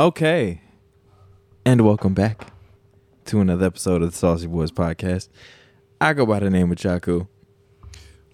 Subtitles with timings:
[0.00, 0.62] Okay.
[1.66, 2.54] And welcome back
[3.26, 5.28] to another episode of the Saucy Boys podcast.
[6.00, 7.28] I go by the name of Chaku.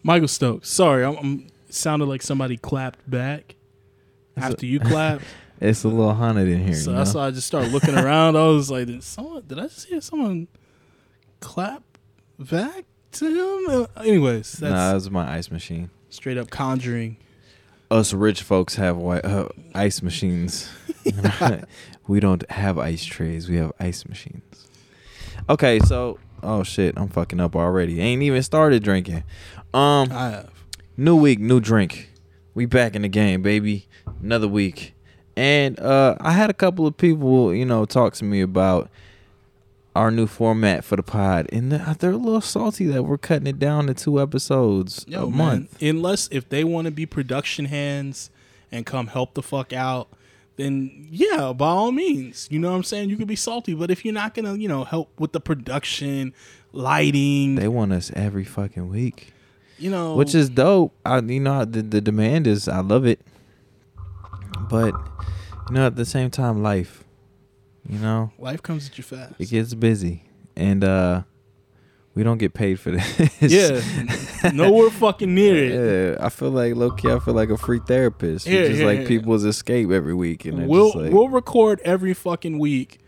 [0.04, 0.68] Michael Stokes.
[0.70, 3.56] Sorry, I'm, I'm sounded like somebody clapped back
[4.36, 5.24] after you clapped.
[5.60, 6.74] It's a little haunted in here.
[6.74, 8.36] so you that's why I just started looking around.
[8.36, 10.46] I was like, did someone did I just hear someone
[11.40, 11.82] clap
[12.38, 13.66] back to him?
[13.96, 15.90] Uh, anyways, that's Nah, that was my ice machine.
[16.10, 17.16] straight up conjuring.
[17.90, 20.68] Us rich folks have white, uh, ice machines.
[22.06, 23.48] we don't have ice trays.
[23.48, 24.68] We have ice machines.
[25.48, 28.00] Okay, so oh shit, I'm fucking up already.
[28.00, 29.24] Ain't even started drinking.
[29.74, 30.50] Um, I have.
[30.96, 32.10] new week, new drink.
[32.54, 33.86] We back in the game, baby.
[34.22, 34.94] Another week.
[35.36, 38.90] And uh I had a couple of people, you know, talk to me about
[39.94, 41.48] our new format for the pod.
[41.52, 45.30] And they're, a little salty that we're cutting it down to two episodes Yo, a
[45.30, 45.82] man, month.
[45.82, 48.30] Unless if they want to be production hands
[48.70, 50.08] and come help the fuck out,
[50.56, 52.48] then yeah, by all means.
[52.50, 53.10] You know what I'm saying?
[53.10, 56.32] You could be salty, but if you're not gonna, you know, help with the production,
[56.72, 59.32] lighting, They want us every fucking week.
[59.78, 60.94] you know, Which is dope.
[61.04, 63.20] I you know the the demand is I love it.
[64.68, 64.94] But
[65.68, 67.04] you know at the same time life,
[67.88, 69.34] you know, life comes at you fast.
[69.38, 70.22] it gets busy
[70.56, 71.22] and uh
[72.16, 72.90] we don't get paid for
[73.40, 73.40] this.
[73.40, 76.16] yeah, nowhere fucking near it.
[76.18, 77.12] Yeah, I feel like low key.
[77.12, 78.46] I feel like a free therapist.
[78.46, 79.06] Yeah, just yeah, like yeah.
[79.08, 82.98] people's escape every week, and We'll just like, we'll record every fucking week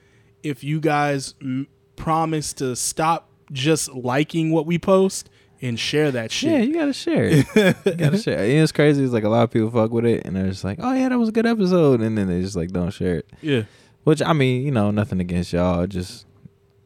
[0.45, 6.31] if you guys m- promise to stop just liking what we post and share that
[6.31, 6.51] shit.
[6.53, 7.37] yeah, you gotta share it.
[7.57, 8.39] you gotta share.
[8.45, 8.51] It.
[8.51, 9.03] And it's crazy.
[9.03, 11.09] It's like a lot of people fuck with it, and they're just like, oh yeah,
[11.09, 13.29] that was a good episode, and then they just like don't share it.
[13.41, 13.63] yeah.
[14.05, 15.87] Which I mean, you know, nothing against y'all.
[15.87, 16.25] Just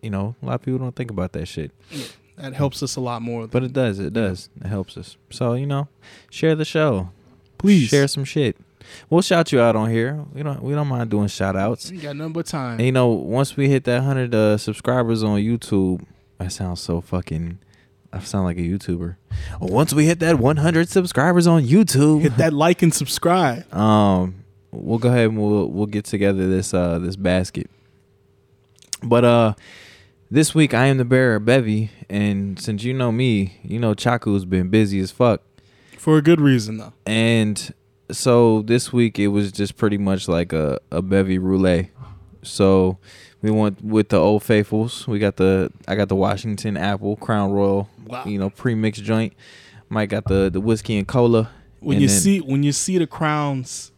[0.03, 1.71] you know, a lot of people don't think about that shit,
[2.37, 3.47] That helps us a lot more.
[3.47, 3.99] but it does.
[3.99, 4.49] It does.
[4.61, 5.17] It helps us.
[5.31, 5.89] So you know,
[6.31, 7.11] share the show.
[7.59, 7.89] Please.
[7.89, 8.57] share some shit.
[9.09, 10.25] We'll shout you out on here.
[10.35, 10.61] We don't.
[10.63, 11.91] We don't mind doing shout outs.
[11.91, 12.79] we got nothing but time.
[12.79, 16.05] And you know, once we hit that hundred uh, subscribers on YouTube,
[16.39, 17.59] that sounds so fucking.
[18.13, 19.17] I sound like a YouTuber.
[19.59, 23.73] Once we hit that 100 subscribers on YouTube, Hit that like and subscribe.
[23.75, 27.71] um, we'll go ahead and we'll we'll get together this uh this basket.
[29.03, 29.55] But uh,
[30.33, 33.93] this week I am the bearer of Bevy, and since you know me, you know
[33.95, 35.43] Chaku's been busy as fuck.
[35.99, 36.95] For a good reason though.
[37.07, 37.73] And
[38.11, 41.91] so this week it was just pretty much like a, a bevy roulette.
[42.43, 42.99] So
[43.43, 45.07] we went with the old faithfuls.
[45.07, 48.25] We got the I got the Washington Apple Crown Royal, Wow.
[48.25, 49.35] you know, pre mixed joint.
[49.91, 51.51] Mike got the the whiskey and cola.
[51.81, 53.92] When And you then see when you see the crowns,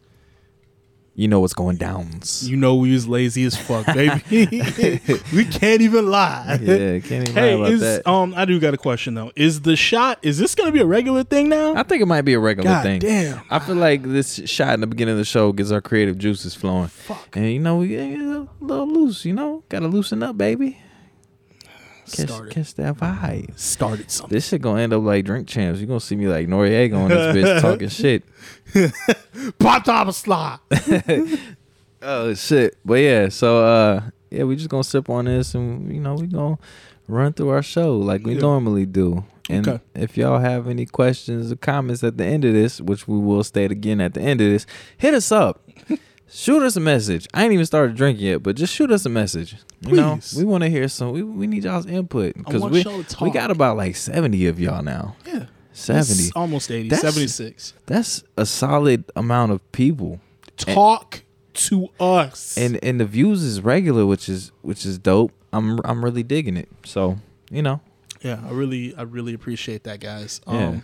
[1.16, 2.08] you know what's going down.
[2.40, 4.20] you know we was lazy as fuck, baby.
[5.32, 6.58] we can't even lie.
[6.60, 8.06] yeah, can't even Hey, lie about is that.
[8.08, 9.30] um I do got a question though.
[9.36, 11.74] Is the shot is this gonna be a regular thing now?
[11.74, 12.98] I think it might be a regular God thing.
[13.00, 13.40] damn.
[13.50, 16.54] I feel like this shot in the beginning of the show gets our creative juices
[16.54, 16.88] flowing.
[16.88, 17.36] Fuck.
[17.36, 19.62] And you know, we get a little loose, you know?
[19.68, 20.78] Gotta loosen up, baby.
[22.12, 22.52] Catch, Started.
[22.52, 23.58] catch that vibe.
[23.58, 24.34] Started something.
[24.34, 25.80] This shit gonna end up like drink champs.
[25.80, 28.24] You gonna see me like Noreaga on this bitch talking shit.
[29.58, 30.60] Pop top a slot.
[32.02, 32.76] Oh shit.
[32.84, 36.26] But yeah, so uh yeah, we just gonna sip on this and you know, we
[36.26, 36.58] gonna
[37.08, 38.40] run through our show like we Yeah.
[38.40, 39.24] normally do.
[39.48, 39.82] And Okay.
[39.94, 43.44] if y'all have any questions or comments at the end of this, which we will
[43.44, 44.66] state again at the end of this,
[44.96, 45.62] hit us up.
[46.34, 47.26] Shoot us a message.
[47.32, 49.56] I ain't even started drinking yet, but just shoot us a message.
[49.80, 51.12] You know, we want to hear some.
[51.12, 52.84] We, we need y'all's input because we
[53.20, 55.16] we got about like seventy of y'all now.
[55.26, 55.46] Yeah.
[55.72, 56.24] Seventy.
[56.24, 56.88] It's almost 80.
[56.88, 57.74] That's- 76.
[57.86, 60.20] That's a solid amount of people.
[60.56, 61.22] Talk
[61.54, 62.56] to us.
[62.56, 65.32] and and the views is regular, which is which is dope.
[65.52, 66.68] I'm I'm really digging it.
[66.84, 67.18] So
[67.50, 67.80] you know,
[68.22, 70.40] yeah, I really I really appreciate that, guys.
[70.46, 70.80] Um Yeah.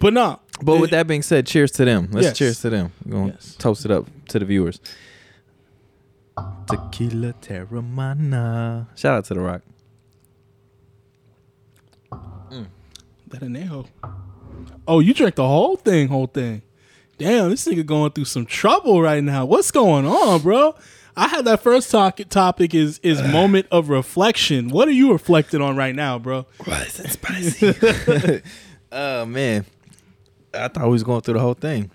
[0.00, 0.40] But no.
[0.62, 2.08] But with that being said, cheers to them.
[2.12, 2.38] Let's Yes.
[2.38, 2.92] cheers to them.
[3.04, 3.56] We're gonna Yes.
[3.58, 4.80] toast it up to the viewers.
[6.66, 8.86] Tequila Teremana.
[8.96, 9.62] Shout out to the Rock.
[12.12, 12.66] Mm.
[13.28, 13.86] that anejo.
[14.88, 16.62] Oh, you drank the whole thing, whole thing.
[17.16, 19.44] Damn, this nigga going through some trouble right now.
[19.44, 20.74] What's going on, bro?
[21.16, 24.68] I had that first talk, topic is is moment of reflection.
[24.70, 26.46] What are you reflecting on right now, bro?
[26.64, 28.42] Why is it spicy?
[28.92, 29.64] oh man,
[30.52, 31.90] I thought we was going through the whole thing.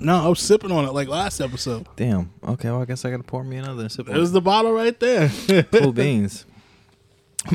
[0.00, 1.86] No, I was sipping on it like last episode.
[1.96, 2.30] Damn.
[2.46, 4.32] Okay, well I guess I gotta pour me another and sip on There's it.
[4.32, 5.30] the bottle right there.
[5.72, 6.44] cool beans.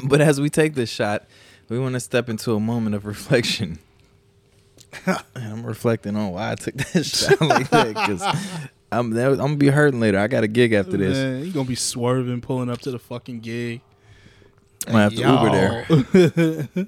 [0.05, 1.27] But as we take this shot,
[1.69, 3.77] we want to step into a moment of reflection.
[5.05, 8.23] and I'm reflecting on why I took that shot like that because
[8.91, 10.17] I'm that, I'm gonna be hurting later.
[10.19, 11.17] I got a gig after this.
[11.17, 13.81] Man, you gonna be swerving, pulling up to the fucking gig.
[14.87, 16.69] I'm gonna have to Uber there.
[16.75, 16.87] there.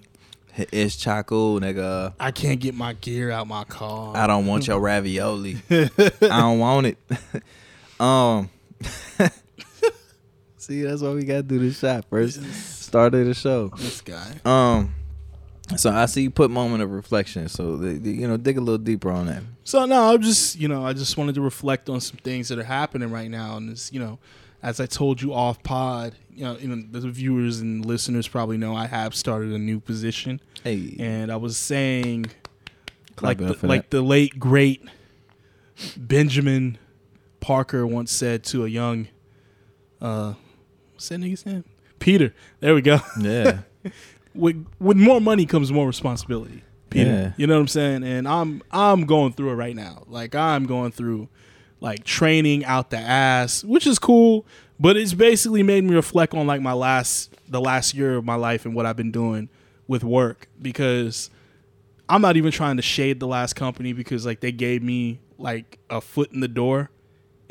[0.58, 2.14] It's Chaco, nigga.
[2.20, 4.16] I can't get my gear out my car.
[4.16, 5.58] I don't want your ravioli.
[5.70, 5.90] I
[6.22, 6.98] don't want it.
[8.00, 8.50] um.
[10.58, 12.42] See, that's why we gotta do this shot first.
[12.82, 13.68] Start of the show.
[13.78, 14.32] this guy.
[14.46, 14.96] Um.
[15.78, 17.50] So I see you put moment of reflection.
[17.50, 19.44] So the, the- you know, dig a little deeper on that.
[19.64, 22.58] So no, I'm just you know I just wanted to reflect on some things that
[22.60, 24.20] are happening right now, and it's you know,
[24.66, 28.76] as I told you off pod, you know, even the viewers and listeners probably know
[28.76, 32.26] I have started a new position, Hey, and I was saying
[33.16, 33.90] clap like the, like that.
[33.92, 34.82] the late great
[35.96, 36.78] Benjamin
[37.40, 39.08] Parker once said to a young
[40.02, 40.34] uh
[40.94, 41.64] what's that nigga's name?
[42.00, 42.34] Peter.
[42.60, 43.00] There we go.
[43.20, 43.60] yeah,
[44.34, 46.64] with with more money comes more responsibility.
[46.90, 47.10] Peter.
[47.10, 47.32] Yeah.
[47.38, 48.04] You know what I'm saying?
[48.04, 50.04] And I'm I'm going through it right now.
[50.08, 51.30] Like I'm going through
[51.86, 54.44] like training out the ass, which is cool,
[54.80, 58.34] but it's basically made me reflect on like my last the last year of my
[58.34, 59.50] life and what I've been doing
[59.88, 61.30] with work because
[62.10, 65.78] I'm not even trying to shade the last company because like they gave me like
[65.92, 66.90] a foot in the door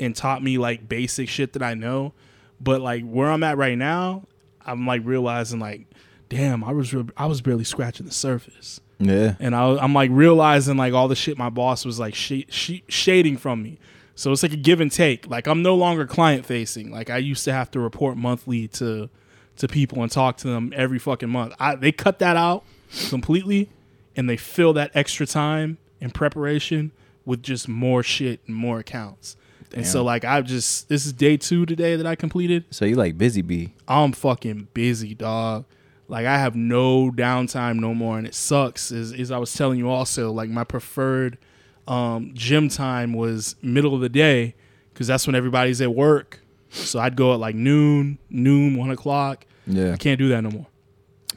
[0.01, 2.13] and taught me like basic shit that I know.
[2.59, 4.27] But like where I'm at right now,
[4.65, 5.87] I'm like realizing like,
[6.27, 10.09] damn, I was re- I was barely scratching the surface, yeah, and I, I'm like
[10.11, 13.79] realizing like all the shit my boss was like sh- sh- shading from me.
[14.15, 15.27] So it's like a give and take.
[15.27, 16.91] Like I'm no longer client facing.
[16.91, 19.09] Like I used to have to report monthly to
[19.57, 21.53] to people and talk to them every fucking month.
[21.59, 22.65] I, they cut that out
[23.09, 23.69] completely,
[24.15, 26.91] and they fill that extra time in preparation
[27.25, 29.35] with just more shit and more accounts.
[29.73, 32.63] And so like I just this is day two today that I completed.
[32.71, 33.73] So you like busy bee?
[33.87, 35.65] I'm fucking busy, dog.
[36.07, 38.91] Like I have no downtime no more, and it sucks.
[38.91, 41.37] Is is I was telling you also, like my preferred
[41.87, 44.55] um, gym time was middle of the day
[44.93, 46.39] because that's when everybody's at work.
[46.69, 49.45] So I'd go at like noon, noon, one o'clock.
[49.67, 50.67] Yeah, I can't do that no more.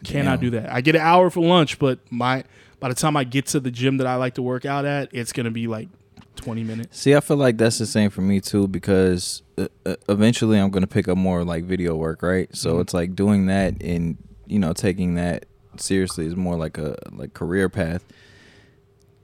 [0.04, 0.50] Cannot Damn.
[0.50, 0.72] do that.
[0.72, 2.44] I get an hour for lunch, but my
[2.80, 5.08] by the time I get to the gym that I like to work out at,
[5.12, 5.88] it's gonna be like
[6.36, 6.98] twenty minutes.
[7.00, 10.70] See, I feel like that's the same for me too because uh, uh, eventually I'm
[10.70, 12.48] gonna pick up more like video work, right?
[12.54, 12.80] So Mhm.
[12.82, 14.16] it's like doing that and
[14.46, 15.46] you know taking that
[15.76, 18.04] seriously is more like a like career path.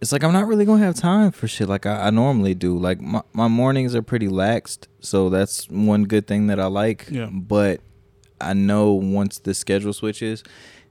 [0.05, 2.77] It's like I'm not really gonna have time for shit like I, I normally do.
[2.77, 7.07] Like my my mornings are pretty laxed, so that's one good thing that I like.
[7.11, 7.31] Yeah.
[7.33, 7.81] But
[8.39, 10.45] I know once the schedule switches,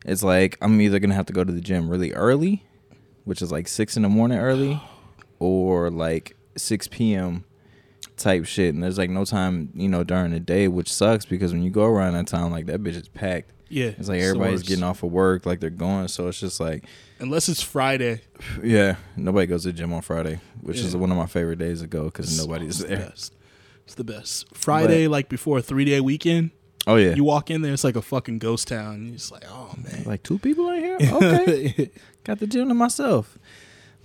[0.03, 2.65] it's like I'm either gonna have to go to the gym really early,
[3.23, 4.81] which is like six in the morning early,
[5.37, 7.45] or like six p.m.
[8.17, 8.73] type shit.
[8.73, 11.69] And there's like no time, you know, during the day, which sucks because when you
[11.71, 13.51] go around that time, like that bitch is packed.
[13.69, 14.67] Yeah, It's like everybody's worst.
[14.67, 16.07] getting off of work, like they're going.
[16.07, 16.83] So it's just like,
[17.19, 18.21] unless it's Friday.
[18.63, 21.81] yeah, nobody goes to the gym on Friday, which is one of my favorite days
[21.81, 22.97] to go because nobody's The there.
[23.09, 23.33] best.
[23.85, 24.45] It's the best.
[24.55, 26.51] Friday, like before a three day weekend,
[26.85, 29.05] Oh yeah, you walk in there, it's like a fucking ghost town.
[29.07, 30.03] You're just like, oh man.
[30.05, 30.97] like two people in here.
[31.11, 31.89] Okay,
[32.23, 33.37] got the gym to myself.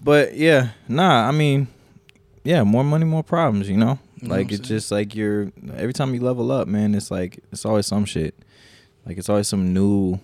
[0.02, 1.66] But yeah, nah, I mean,
[2.48, 3.68] yeah, more money, more problems.
[3.68, 4.78] You know, You like I'm it's saying?
[4.78, 6.94] just like you're every time you level up, man.
[6.94, 8.34] It's like it's always some shit.
[9.04, 10.18] Like it's always some new,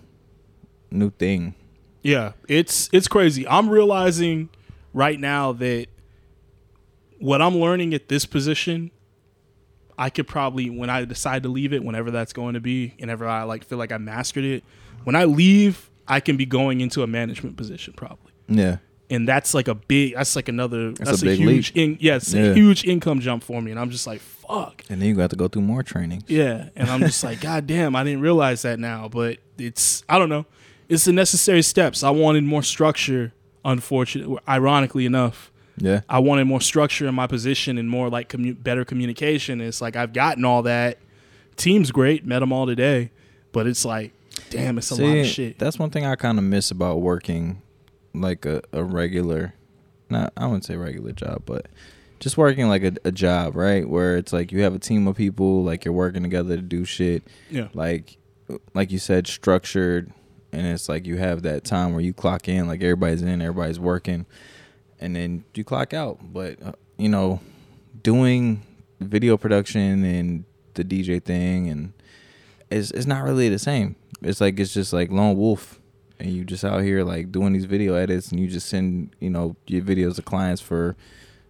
[0.89, 1.53] new thing.
[2.01, 3.47] Yeah, it's it's crazy.
[3.47, 4.49] I'm realizing
[4.91, 5.85] right now that
[7.19, 8.89] what I'm learning at this position,
[9.95, 13.27] I could probably when I decide to leave it, whenever that's going to be, whenever
[13.27, 14.63] I like feel like I mastered it,
[15.03, 18.31] when I leave, I can be going into a management position probably.
[18.47, 18.77] Yeah,
[19.09, 22.15] And that's like a big that's like another that's, a a, big huge in, yeah,
[22.15, 22.45] it's Yeah.
[22.45, 24.83] a huge income jump for me and I'm just like fuck.
[24.89, 26.23] and then you got to go through more training.
[26.27, 29.07] Yeah, and I'm just like, God damn, I didn't realize that now.
[29.07, 30.45] But it's, I don't know,
[30.89, 32.03] it's the necessary steps.
[32.03, 33.31] I wanted more structure.
[33.63, 38.61] Unfortunately, ironically enough, Yeah, I wanted more structure in my position and more like commu-
[38.61, 39.59] better communication.
[39.59, 40.99] It's like I've gotten all that.
[41.57, 43.09] Team's great, met them all today,
[43.51, 44.11] but it's like,
[44.51, 45.57] damn, it's a lot of shit.
[45.57, 47.61] That's one thing I kind of miss about working
[48.21, 49.53] like a, a regular,
[50.09, 51.67] not I wouldn't say regular job, but
[52.19, 53.87] just working like a, a job, right?
[53.87, 56.85] Where it's like you have a team of people, like you're working together to do
[56.85, 58.17] shit, yeah, like
[58.73, 60.11] like you said, structured,
[60.51, 63.79] and it's like you have that time where you clock in, like everybody's in, everybody's
[63.79, 64.25] working,
[64.99, 66.19] and then you clock out.
[66.21, 67.41] But uh, you know,
[68.01, 68.63] doing
[68.99, 70.45] video production and
[70.75, 71.93] the DJ thing, and
[72.69, 73.95] it's it's not really the same.
[74.21, 75.79] It's like it's just like lone wolf,
[76.19, 79.29] and you just out here like doing these video edits, and you just send you
[79.29, 80.95] know your videos to clients for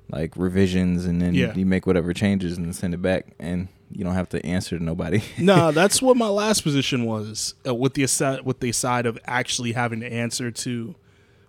[0.09, 1.53] like revisions, and then Yeah.
[1.55, 4.83] you make whatever changes and send it back, and you don't have to answer to
[4.83, 5.21] nobody.
[5.39, 9.17] no, that's what my last position was uh, with the aside with the side of
[9.25, 10.95] actually having to answer to,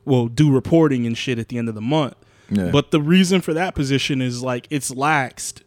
[0.04, 2.14] well, do reporting and shit at the end of the month.
[2.50, 2.70] yeah.
[2.70, 5.62] But the reason for that position is like it's laxed.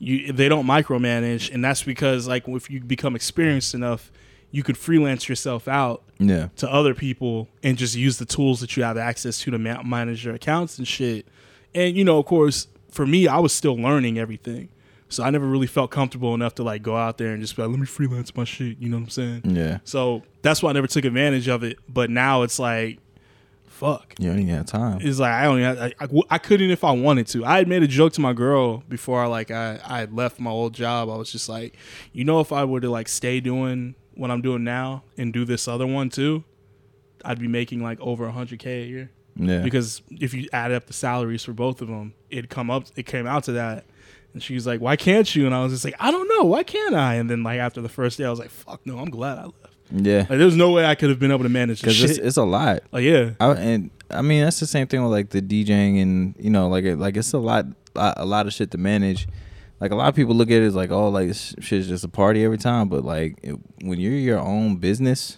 [0.00, 4.12] You they don't micromanage, and that's because like if you become experienced enough
[4.50, 6.48] you could freelance yourself out Yeah.
[6.56, 9.82] to other people and just use the tools that you have access to to ma-
[9.82, 11.26] manage your accounts and shit.
[11.74, 14.70] And you know, of course, for me, I was still learning everything,
[15.10, 17.62] so I never really felt comfortable enough to like go out there and just be
[17.62, 19.42] like, "Let me freelance my shit." You know what I'm saying?
[19.44, 19.78] Yeah.
[19.84, 21.78] So that's why I never took advantage of it.
[21.88, 22.98] But now it's like,
[23.66, 24.14] fuck.
[24.18, 24.98] You don't even have time.
[25.02, 27.44] It's like I only I, I, I couldn't if I wanted to.
[27.44, 30.50] I had made a joke to my girl before I like I I left my
[30.50, 31.10] old job.
[31.10, 31.76] I was just like,
[32.12, 35.44] you know, if I were to like stay doing what I'm doing now and do
[35.44, 36.44] this other one too,
[37.24, 39.10] I'd be making like over hundred k a year.
[39.36, 39.60] Yeah.
[39.62, 43.06] Because if you add up the salaries for both of them, it come up it
[43.06, 43.84] came out to that.
[44.34, 46.44] And she was like, "Why can't you?" And I was just like, "I don't know.
[46.44, 48.98] Why can't I?" And then like after the first day, I was like, "Fuck no,
[48.98, 50.18] I'm glad I left." yeah.
[50.28, 52.36] Like there's no way I could have been able to manage this Because it's, it's
[52.36, 52.82] a lot.
[52.92, 56.34] like yeah, I, and I mean that's the same thing with like the DJing and
[56.38, 59.28] you know like it, like it's a lot a lot of shit to manage.
[59.80, 62.04] Like a lot of people look at it as like oh like this shit's just
[62.04, 65.36] a party every time, but like it, when you're your own business,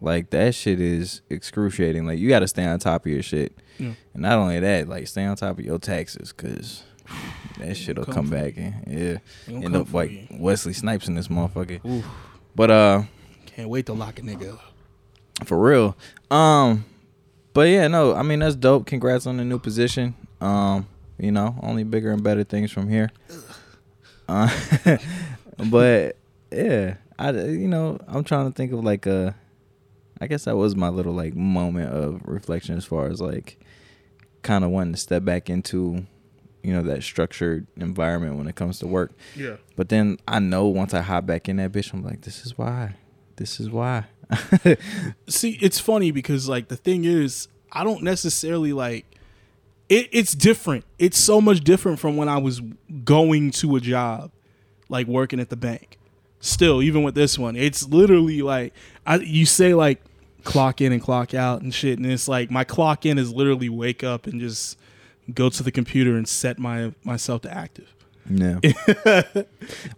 [0.00, 2.06] like that shit is excruciating.
[2.06, 3.92] Like you got to stay on top of your shit, Yeah.
[4.14, 6.82] and not only that, like stay on top of your taxes because
[7.58, 9.18] that shit'll Come come, back and yeah,
[9.48, 10.26] end up like you.
[10.32, 11.84] Wesley Snipes in this motherfucker.
[11.86, 12.04] Oof.
[12.54, 13.02] But uh.
[13.46, 14.60] Can't wait to lock a nigga up.
[15.46, 15.96] For real.
[16.30, 16.84] Um
[17.52, 18.86] but yeah, no, I mean that's dope.
[18.86, 20.14] Congrats on the new position.
[20.40, 20.86] Um,
[21.20, 23.10] you know, only bigger and better things from here.
[24.28, 24.48] Uh,
[25.70, 26.16] but
[26.50, 29.34] yeah, I you know, I'm trying to think of like a
[30.20, 33.58] I guess that was my little like moment of reflection as far as like
[34.42, 36.06] kind of wanting to step back into
[36.62, 39.12] you know that structured environment when it comes to work.
[39.34, 39.56] Yeah.
[39.76, 42.56] But then I know once I hop back in that bitch, I'm like, this is
[42.58, 42.96] why.
[43.36, 44.04] This is why.
[45.28, 49.06] See, it's funny because like the thing is, I don't necessarily like
[49.90, 50.84] it, it's different.
[50.98, 52.62] It's so much different from when I was
[53.04, 54.30] going to a job,
[54.88, 55.98] like working at the bank.
[56.38, 58.72] Still, even with this one, it's literally like
[59.04, 60.00] I you say like
[60.44, 63.68] clock in and clock out and shit, and it's like my clock in is literally
[63.68, 64.78] wake up and just
[65.34, 67.94] go to the computer and set my myself to active,
[68.30, 68.58] yeah.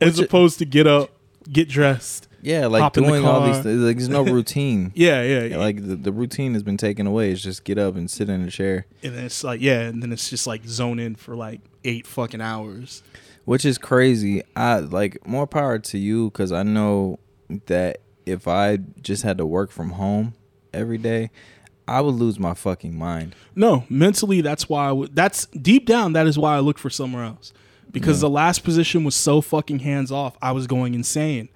[0.01, 1.11] as Which- opposed to get up,
[1.49, 2.27] get dressed.
[2.43, 3.81] Yeah, like Hop doing all these things.
[3.81, 4.91] Like, there's no routine.
[4.95, 5.57] Yeah, yeah, yeah.
[5.59, 7.31] Like the, the routine has been taken away.
[7.31, 10.03] It's just get up and sit in a chair, and then it's like yeah, and
[10.03, 13.03] then it's just like zone in for like eight fucking hours.
[13.45, 14.43] which is crazy.
[14.57, 17.19] I like more power to you because I know
[17.67, 20.35] that if I just had to work from home
[20.73, 21.31] every day,
[21.87, 23.35] I would lose my fucking mind.
[23.55, 24.89] No, mentally, that's why.
[24.89, 26.13] I would, that's deep down.
[26.13, 27.53] That is why I looked for somewhere else
[27.91, 30.37] because the last position was so fucking hands off.
[30.41, 31.49] I was going insane.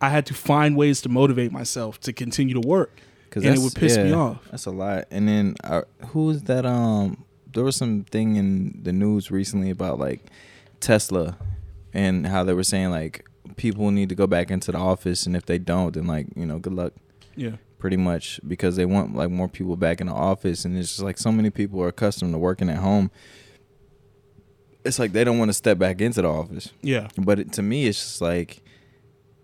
[0.00, 3.60] I had to find ways to motivate myself to continue to work, Cause and it
[3.60, 4.38] would piss me off.
[4.50, 5.04] That's a lot.
[5.10, 6.64] And then uh, who is that?
[6.64, 10.24] Um, there was some thing in the news recently about like
[10.80, 11.36] Tesla
[11.92, 13.26] and how they were saying like
[13.56, 16.46] people need to go back into the office, and if they don't, then like you
[16.46, 16.92] know, good luck.
[17.36, 20.88] Yeah, Pretty much because they want like more people back in the office, and it's
[20.88, 23.10] just like so many people are accustomed to working at home.
[24.84, 26.72] It's like they don't want to step back into the office.
[26.80, 28.62] yeah, But it, to me, it's just like,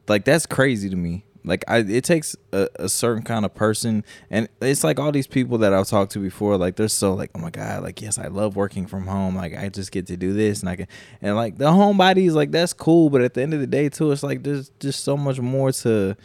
[0.09, 1.25] like that's crazy to me.
[1.45, 5.29] Like I, it takes a, a certain kind of person, and it's like all these
[5.29, 6.57] people that I've talked to before.
[6.57, 9.37] Like they're so like, oh my god, like yes, I love working from home.
[9.37, 10.89] Like I just get to do this, and I can,
[11.23, 13.11] and like the homebodies, like that's cool.
[13.11, 15.71] But at the end of the day, too, it's like there's just so much more
[15.71, 16.17] to,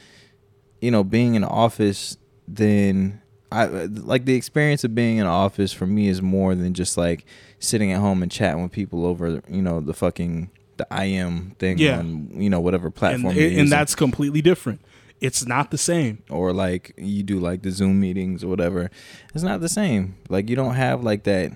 [0.82, 3.22] you know, being in the office than
[3.52, 6.98] I uh, like the experience of being in office for me is more than just
[6.98, 7.26] like
[7.60, 10.50] sitting at home and chatting with people over, you know, the fucking
[10.82, 12.00] the am thing Yeah.
[12.00, 14.82] on you know whatever platform you're and that's completely different.
[15.20, 16.24] It's not the same.
[16.30, 18.90] or like you do like the Zoom meetings or whatever.
[19.36, 20.16] It's not the same.
[20.30, 21.52] Like you don't have like that.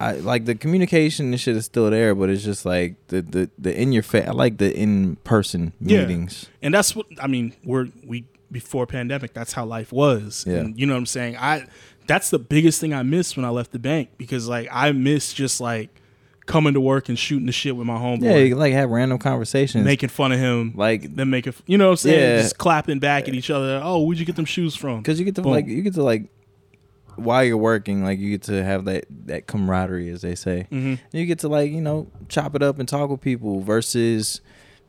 [0.00, 3.50] I like the communication and shit is still there, but it's just like the the
[3.58, 4.26] the in your face.
[4.28, 6.02] I like the in person Yeah.
[6.02, 6.46] meetings.
[6.62, 7.54] And that's what I mean.
[7.64, 9.34] We're we before pandemic.
[9.34, 10.44] That's how life was.
[10.46, 10.58] Yeah.
[10.58, 11.36] And you know what I'm saying.
[11.36, 11.66] I
[12.06, 15.32] that's the biggest thing I missed when I left the bank because like I miss
[15.34, 15.97] just like
[16.48, 18.90] coming to work and shooting the shit with my homeboy, Yeah, you can, like have
[18.90, 19.84] random conversations.
[19.84, 22.42] making fun of him, like then making you know what I'm saying, Yeah.
[22.42, 23.80] just clapping back at each other.
[23.84, 24.98] Oh, where'd you get them shoes from?
[24.98, 25.52] because you get to Boom.
[25.52, 26.24] like you get to like
[27.16, 30.66] while you're working, like you get to have that that camaraderie, as they say.
[30.70, 34.40] hmm you get to like you know chop it up and talk with people versus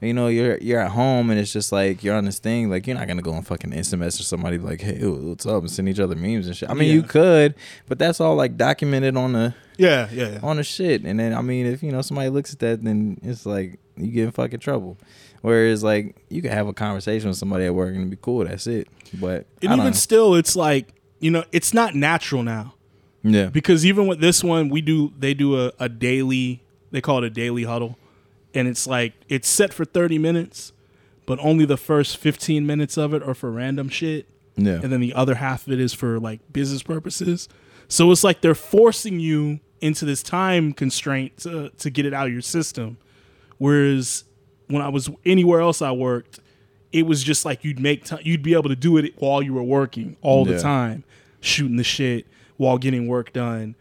[0.02, 2.88] you know you're you're at home and it's just like you're on this thing like
[2.88, 5.90] you're not gonna go and fucking instant message somebody like hey what's up and send
[5.90, 6.70] each other memes and shit.
[6.70, 6.94] I mean Yeah.
[6.96, 7.56] you could,
[7.88, 10.40] but that's all like documented on the Yeah, yeah, yeah.
[10.42, 11.04] on the shit.
[11.04, 14.12] And then I mean if you know somebody looks at that then it's like you
[14.12, 14.98] get in fucking trouble.
[15.42, 18.46] Whereas like you can have a conversation with somebody at work and it'd be cool.
[18.46, 18.88] That's it.
[19.14, 22.74] But And even don't- still, it's like you know, it's not natural now
[23.22, 26.64] yeah because even with this one, we do they do a, a daily.
[26.92, 27.98] They call it a daily huddle,
[28.54, 30.74] and it's like it's set for thirty minutes,
[31.26, 34.28] but only the first 15 minutes of it are for random shit,
[34.58, 34.80] Yeah.
[34.82, 37.48] and then the other half of it is for like business purposes.
[37.88, 42.28] So it's like they're forcing you into this time constraint to, to get it out
[42.28, 42.98] of your system.
[43.58, 44.24] Whereas
[44.68, 46.40] when I was anywhere else I worked,
[46.92, 49.54] it was just like you'd make time, you'd be able to do it while you
[49.54, 51.04] were working all the time,
[51.42, 52.26] shooting the shit
[52.58, 53.76] while getting work done,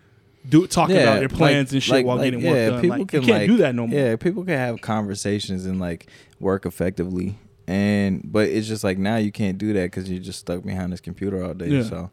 [0.49, 2.81] do talking about your plans like- and shit like- while like, getting work yeah, done.
[2.81, 3.99] People Like, can you can't do that no more.
[3.99, 6.09] Yeah, people can have conversations and like
[6.41, 7.37] work effectively,
[7.67, 10.93] and but it's just like now you can't do that because you're just stuck behind
[10.93, 11.69] this computer all day.
[11.69, 11.83] Yeah.
[11.83, 12.11] So,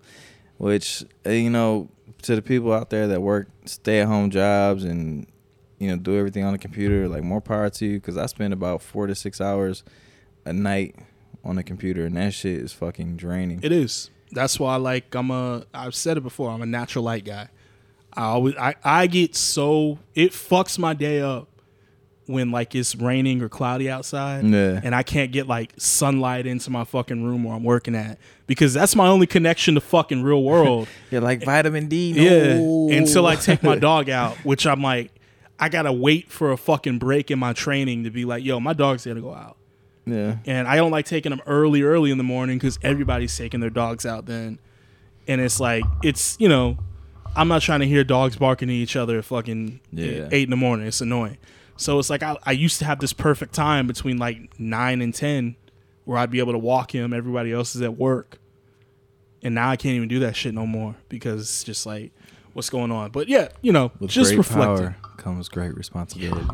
[0.57, 1.89] which uh, you know,
[2.23, 5.27] to the people out there that work stay at home jobs and
[5.79, 7.93] you know do everything on the computer, like more power to you.
[7.99, 9.83] Because I spend about four to six hours
[10.45, 10.95] a night
[11.43, 13.59] on the computer, and that shit is fucking draining.
[13.63, 14.09] It is.
[14.31, 15.65] That's why, like, I'm a.
[15.73, 16.49] I've said it before.
[16.49, 17.49] I'm a natural light guy.
[18.15, 21.49] I always, I, I get so it fucks my day up
[22.27, 24.79] when like it's raining or cloudy outside, Yeah.
[24.83, 28.17] and I can't get like sunlight into my fucking room where I'm working at
[28.47, 30.87] because that's my only connection to fucking real world.
[31.11, 32.13] You're like vitamin D.
[32.15, 32.97] Yeah.
[32.97, 35.11] Until I take my dog out, which I'm like,
[35.59, 38.73] I gotta wait for a fucking break in my training to be like, yo, my
[38.73, 39.57] dog's gotta go out.
[40.05, 40.37] yeah.
[40.45, 43.69] And I don't like taking them early, early in the morning because everybody's taking their
[43.69, 44.57] dogs out then.
[45.27, 46.77] And it's like, it's, you know,
[47.35, 50.29] I'm not trying to hear dogs barking at each other at fucking Yeah.
[50.31, 50.87] eight in the morning.
[50.87, 51.37] It's annoying.
[51.77, 55.13] So it's like, I, I used to have this perfect time between like nine and
[55.13, 55.55] 10
[56.05, 57.13] where I'd be able to walk him.
[57.13, 58.39] Everybody else is at work.
[59.43, 62.11] And now I can't even do that shit no more because it's just like,
[62.53, 63.11] what's going on?
[63.11, 64.93] But yeah, you know, With just great reflecting.
[64.93, 66.47] power comes great responsibility,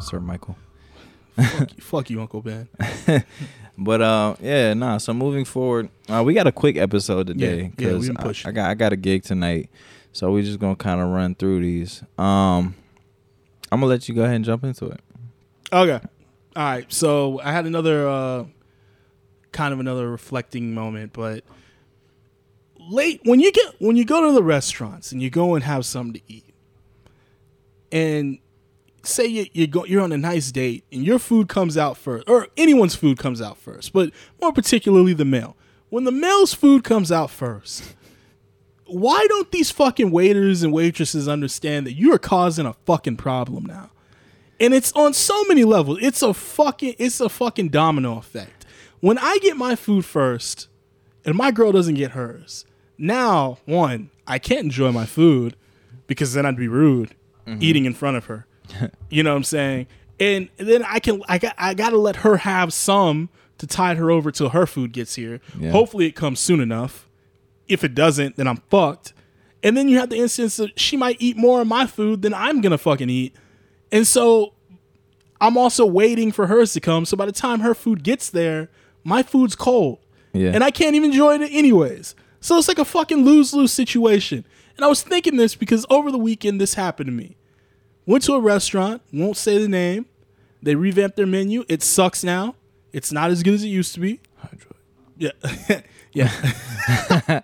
[0.00, 0.56] Sir Michael.
[1.36, 2.68] fuck, you, fuck you, Uncle Ben.
[3.78, 4.96] But uh, yeah, nah.
[4.96, 8.48] So moving forward, uh, we got a quick episode Yeah, today yeah, we because I.
[8.48, 9.68] I got I got a gig tonight,
[10.16, 12.02] so we're just gonna kind of run through these.
[12.16, 12.74] Um,
[13.70, 15.00] I'm gonna let you go ahead and jump into it.
[15.70, 16.00] Okay.
[16.56, 16.90] All right.
[16.90, 18.44] So I had another uh
[19.52, 21.44] kind of another reflecting moment, but
[22.78, 25.84] late when you get when you go to the restaurants and you go and have
[25.84, 26.54] something to eat,
[27.92, 28.38] and
[29.02, 32.26] say you you go you're on a nice date and your food comes out first,
[32.26, 34.10] or anyone's food comes out first, but
[34.40, 35.58] more particularly the male.
[35.90, 37.94] When the male's food comes out first,
[38.86, 43.64] why don't these fucking waiters and waitresses understand that you are causing a fucking problem
[43.66, 43.90] now?
[44.58, 45.98] and it's on so many levels.
[46.00, 48.64] It's a fucking it's a fucking domino effect.
[49.00, 50.68] When I get my food first,
[51.24, 52.64] and my girl doesn't get hers,
[52.98, 55.56] now one I can't enjoy my food
[56.06, 57.14] because then I'd be rude
[57.46, 57.62] mm-hmm.
[57.62, 58.46] eating in front of her.
[59.10, 59.86] you know what I'm saying?
[60.18, 63.96] And then I can I got I got to let her have some to tide
[63.96, 65.40] her over till her food gets here.
[65.58, 65.70] Yeah.
[65.70, 67.05] Hopefully it comes soon enough.
[67.68, 69.12] If it doesn't, then I'm fucked.
[69.62, 72.32] And then you have the instance that she might eat more of my food than
[72.34, 73.34] I'm gonna fucking eat.
[73.90, 74.52] And so
[75.40, 77.04] I'm also waiting for hers to come.
[77.04, 78.68] So by the time her food gets there,
[79.04, 79.98] my food's cold.
[80.32, 80.50] Yeah.
[80.52, 82.14] And I can't even enjoy it anyways.
[82.40, 84.44] So it's like a fucking lose lose situation.
[84.76, 87.36] And I was thinking this because over the weekend this happened to me.
[88.04, 90.06] Went to a restaurant, won't say the name.
[90.62, 91.64] They revamped their menu.
[91.68, 92.54] It sucks now.
[92.92, 94.20] It's not as good as it used to be.
[95.18, 95.30] Yeah.
[96.16, 97.40] yeah.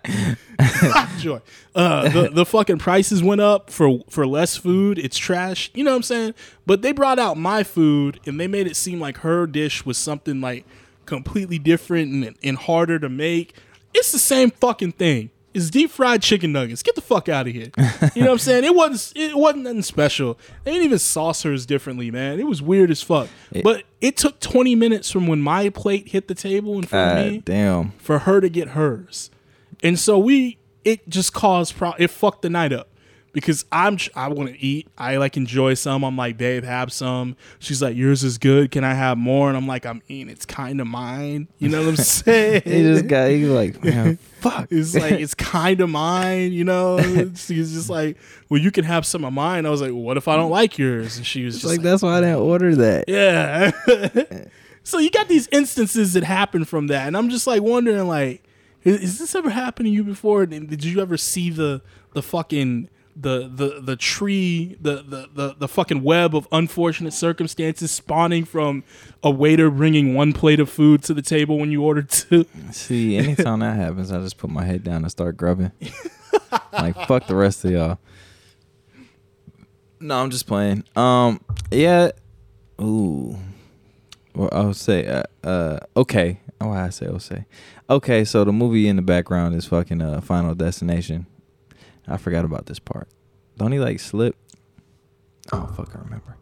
[1.19, 1.41] Joy.
[1.75, 4.97] Uh, the, the fucking prices went up for for less food.
[4.97, 5.69] It's trash.
[5.75, 6.33] You know what I'm saying?
[6.65, 9.99] But they brought out my food and they made it seem like her dish was
[9.99, 10.65] something like
[11.05, 13.55] completely different and, and harder to make.
[13.93, 15.29] It's the same fucking thing.
[15.53, 16.81] It's deep fried chicken nuggets.
[16.83, 17.69] Get the fuck out of here.
[18.15, 18.63] You know what I'm saying?
[18.63, 20.37] It wasn't it wasn't nothing special.
[20.63, 22.39] They didn't even sauce hers differently, man.
[22.39, 23.27] It was weird as fuck.
[23.63, 27.31] but it took 20 minutes from when my plate hit the table in front of
[27.31, 27.91] me damn.
[27.91, 29.29] for her to get hers.
[29.81, 32.89] And so we it just caused pro it fucked the night up
[33.33, 34.87] because I'm I want to eat.
[34.97, 36.03] I like enjoy some.
[36.03, 38.71] I'm like, "Babe, have some." She's like, "Yours is good.
[38.71, 40.29] Can I have more?" And I'm like, "I'm eating.
[40.29, 42.61] It's kind of mine." You know what I'm saying?
[42.63, 43.31] He just got.
[43.31, 44.67] He like, man, fuck.
[44.69, 46.99] It's like it's kind of mine, you know.
[47.35, 48.17] She's just like,
[48.49, 50.51] "Well, you can have some of mine." I was like, well, "What if I don't
[50.51, 53.09] like yours?" And she was just like like, that's why I didn't order that.
[53.09, 53.71] yeah.
[54.83, 58.43] so you got these instances that happen from that, and I'm just like wondering, like,
[58.83, 60.45] is, is this ever happened to you before?
[60.45, 61.81] Did you ever see the
[62.13, 67.91] the fucking the the the tree the, the the the fucking web of unfortunate circumstances
[67.91, 68.83] spawning from
[69.21, 72.45] a waiter bringing one plate of food to the table when you ordered two?
[72.71, 75.71] See, anytime that happens, I just put my head down and start grubbing.
[76.73, 77.99] like fuck the rest of y'all.
[79.99, 80.83] No, I'm just playing.
[80.95, 81.39] Um,
[81.71, 82.11] yeah.
[82.81, 83.37] Ooh.
[84.35, 86.41] Well, I'll say, uh, uh okay.
[86.59, 87.45] Oh, I say, I'll say,
[87.89, 88.25] okay.
[88.25, 91.27] So the movie in the background is fucking uh, Final Destination.
[92.07, 93.07] I forgot about this part.
[93.57, 94.35] Don't he like slip?
[95.51, 96.37] Oh fuck, I remember.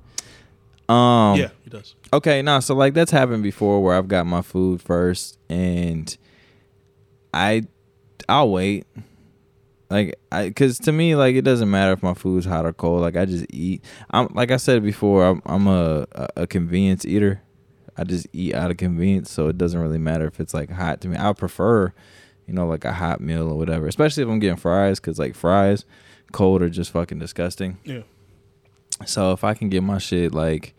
[0.89, 1.95] Um, yeah, he does.
[2.13, 6.15] Okay, no, so like that's happened before where I've got my food first and
[7.33, 7.63] I
[8.27, 8.85] I'll wait.
[9.89, 13.01] Like I cuz to me like it doesn't matter if my food's hot or cold.
[13.01, 13.83] Like I just eat.
[14.09, 17.41] I'm like I said before, I'm I'm a a, a convenience eater.
[17.97, 21.01] I just eat out of convenience, so it doesn't really matter if it's like hot
[21.01, 21.17] to me.
[21.19, 21.93] I prefer,
[22.47, 25.35] you know, like a hot meal or whatever, especially if I'm getting fries cuz like
[25.35, 25.85] fries
[26.31, 27.77] cold are just fucking disgusting.
[27.83, 28.01] Yeah.
[29.05, 30.73] So if I can get my shit like,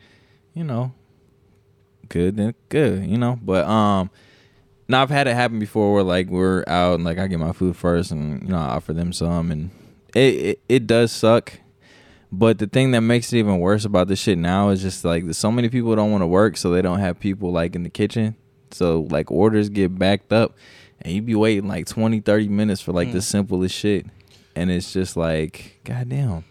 [0.54, 0.92] you know,
[2.08, 3.38] good, then good, you know.
[3.42, 4.10] But um
[4.88, 7.52] now I've had it happen before where like we're out and like I get my
[7.52, 9.70] food first and you know, I offer them some and
[10.14, 11.54] it, it, it does suck.
[12.30, 15.24] But the thing that makes it even worse about this shit now is just like
[15.34, 17.90] so many people don't want to work so they don't have people like in the
[17.90, 18.36] kitchen.
[18.70, 20.56] So like orders get backed up
[21.02, 23.22] and you be waiting like 20, 30 minutes for like the Mm.
[23.22, 24.06] simplest shit.
[24.56, 26.44] And it's just like, goddamn.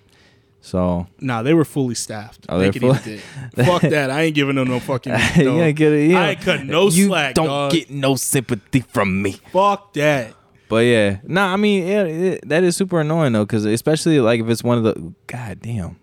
[0.64, 2.46] So Nah, they were fully staffed.
[2.50, 2.94] Oh, they full-.
[2.94, 4.12] Fuck that.
[4.12, 5.14] I ain't giving them no fucking.
[5.38, 6.10] you ain't get it.
[6.12, 7.72] You I ain't cut no you slack, Don't dog.
[7.72, 9.34] get no sympathy from me.
[9.52, 10.36] Fuck that.
[10.70, 11.52] But yeah, nah.
[11.52, 14.78] I mean, yeah, it, that is super annoying though, because especially like if it's one
[14.78, 15.14] of the.
[15.28, 15.98] God damn,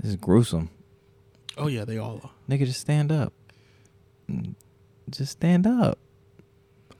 [0.00, 0.70] this is gruesome.
[1.58, 2.30] Oh yeah, they all are.
[2.48, 3.32] Nigga, just stand up.
[4.30, 4.54] Mm,
[5.10, 5.98] Just stand up.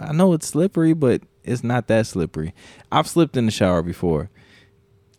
[0.08, 2.54] I know it's slippery, but it's not that slippery.
[2.90, 4.30] I've slipped in the shower before.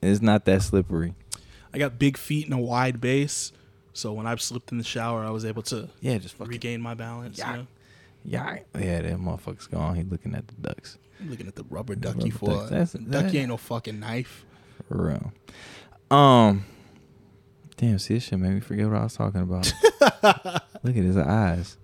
[0.02, 1.14] It's not that slippery.
[1.74, 3.52] I got big feet and a wide base,
[3.94, 6.52] so when I've slipped in the shower, I was able to Yeah, just fucking.
[6.52, 7.38] regain my balance.
[7.38, 7.52] Yeah.
[7.52, 7.68] You know?
[8.26, 9.96] Yeah, yeah, that motherfucker's gone.
[9.96, 10.98] He looking at the ducks.
[11.20, 12.70] I'm looking at the rubber The ducky rubber for ducks.
[12.70, 14.46] That's- ducky that- ain't no fucking knife.
[14.88, 15.34] For real.
[16.18, 16.66] Um.
[17.76, 19.74] Damn, see, this shit made me forget what I was talking about.
[20.84, 21.78] Look at his eyes.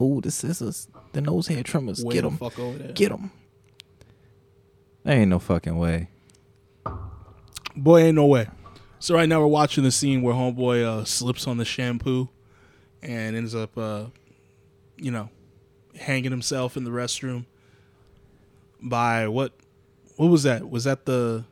[0.00, 2.02] Oh, the scissors, the nose hair trimmers.
[2.02, 2.36] Way Get the him.
[2.38, 2.92] fuck over there.
[2.92, 3.30] Get them.
[5.04, 6.08] There ain't no fucking way.
[7.76, 8.48] Boy, ain't no way.
[8.98, 12.28] So right now we're watching the scene where homeboy uh, slips on the shampoo
[13.02, 14.06] and ends up, uh,
[14.96, 15.30] you know,
[15.98, 17.46] hanging himself in the restroom
[18.82, 19.52] by what?
[20.16, 20.68] What was that?
[20.68, 21.44] Was that the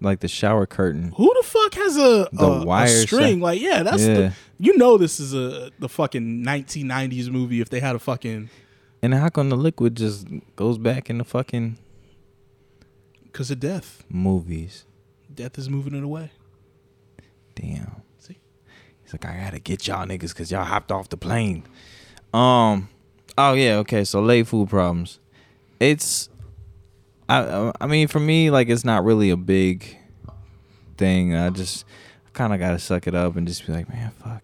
[0.00, 1.12] Like the shower curtain.
[1.16, 3.40] who the fuck has a The a, a wire string?
[3.40, 4.14] sa- like, yeah, that's Yeah.
[4.14, 8.48] the you know this is a the fucking 1990s movie if they had a fucking
[9.02, 11.78] And how come the liquid just goes back in the fucking
[13.24, 14.04] because of death.
[14.08, 14.84] movies?
[15.34, 16.30] Death is moving it away.
[17.56, 18.02] Damn.
[18.18, 18.38] See?
[19.02, 21.64] He's like, I gotta get y'all niggas because y'all hopped off the plane.
[22.32, 22.88] Um.
[23.36, 23.76] Oh yeah.
[23.78, 24.04] Okay.
[24.04, 25.18] So late food problems.
[25.80, 26.28] It's.
[27.28, 27.72] I.
[27.80, 29.96] I mean, for me, like, it's not really a big
[30.98, 31.34] thing.
[31.34, 31.84] I just
[32.32, 34.42] kind of gotta suck it up and just be like, man, fuck.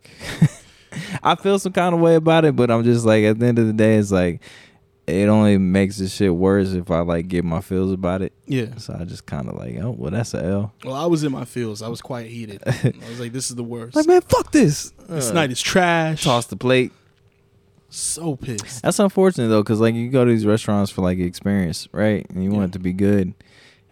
[1.23, 3.59] I feel some kind of way about it, but I'm just like, at the end
[3.59, 4.41] of the day, it's like,
[5.07, 8.33] it only makes this shit worse if I like get my feels about it.
[8.47, 8.77] Yeah.
[8.77, 10.75] So I just kind of like, oh, well, that's a L.
[10.85, 11.81] Well, I was in my feels.
[11.81, 12.63] I was quite heated.
[12.67, 13.97] I was like, this is the worst.
[13.97, 14.93] Like, man, fuck this.
[15.09, 16.25] this Uh, night is trash.
[16.25, 16.93] Toss the plate.
[17.91, 18.83] So pissed.
[18.83, 22.27] That's unfortunate though, because like you go to these restaurants for like experience, right?
[22.29, 23.33] And you want it to be good,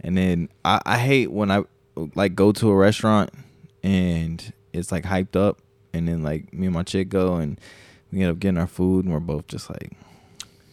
[0.02, 1.62] and then I, I hate when I
[2.14, 3.30] like go to a restaurant
[3.86, 7.60] and it's like hyped up, and then like me and my chick go and
[8.10, 9.92] we end up getting our food, and we're both just like,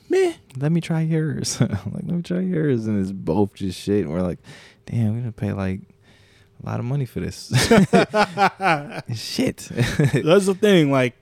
[0.09, 1.61] meh, let me try yours.
[1.61, 4.39] like let me try yours, and it's both just shit, and we're like,
[4.87, 5.81] damn, we're gonna pay like
[6.63, 7.47] a lot of money for this.
[9.15, 9.57] shit.
[9.57, 10.91] That's the thing.
[10.91, 11.13] Like,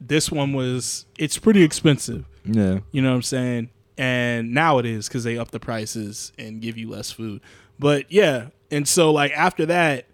[0.00, 2.26] this one was, it's pretty expensive.
[2.44, 2.78] yeah.
[2.92, 3.70] You know what I'm saying?
[3.98, 7.40] And now it is because they up the prices and give you less food.
[7.78, 8.48] But yeah.
[8.70, 10.06] And so, like, after that,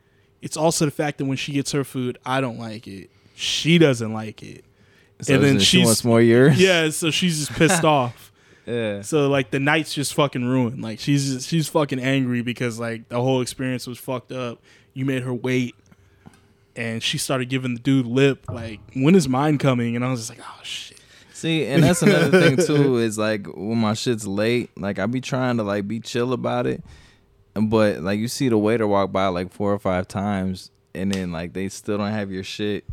[0.47, 3.11] it's also the fact that when she gets her food, I don't like it.
[3.35, 4.65] She doesn't like it.
[5.23, 6.59] So And then she she's- wants more yours.
[6.61, 6.89] Yeah.
[6.91, 8.31] So she's just pissed off.
[8.65, 9.03] Yeah.
[9.03, 10.81] So like the night's just fucking ruined.
[10.83, 14.61] Like she's just, she's fucking angry because like the whole experience was fucked up.
[14.95, 15.75] You made her wait,
[16.75, 18.45] and she started giving the dude lip.
[18.51, 19.97] Like when is mine coming?
[19.97, 20.99] And I was just like, oh shit.
[21.33, 22.97] See, and that's another thing too.
[22.99, 26.67] Is like when my shit's late, like I be trying to like be chill about
[26.67, 26.83] it,
[27.63, 31.33] but like you see the waiter walk by like four or five times, and then
[31.33, 32.85] like they still don't have your shit,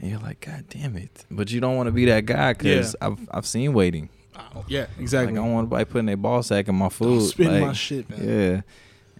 [0.00, 1.24] and you're like, God damn it!
[1.30, 3.08] But you don't want to be that guy because Yeah.
[3.08, 4.08] I've I've seen waiting.
[4.36, 5.34] Oh, yeah, exactly.
[5.34, 7.06] Like I don't want nobody putting their ball sack in my food.
[7.06, 7.28] Don't food.
[7.28, 8.64] spit in like, my shit, man.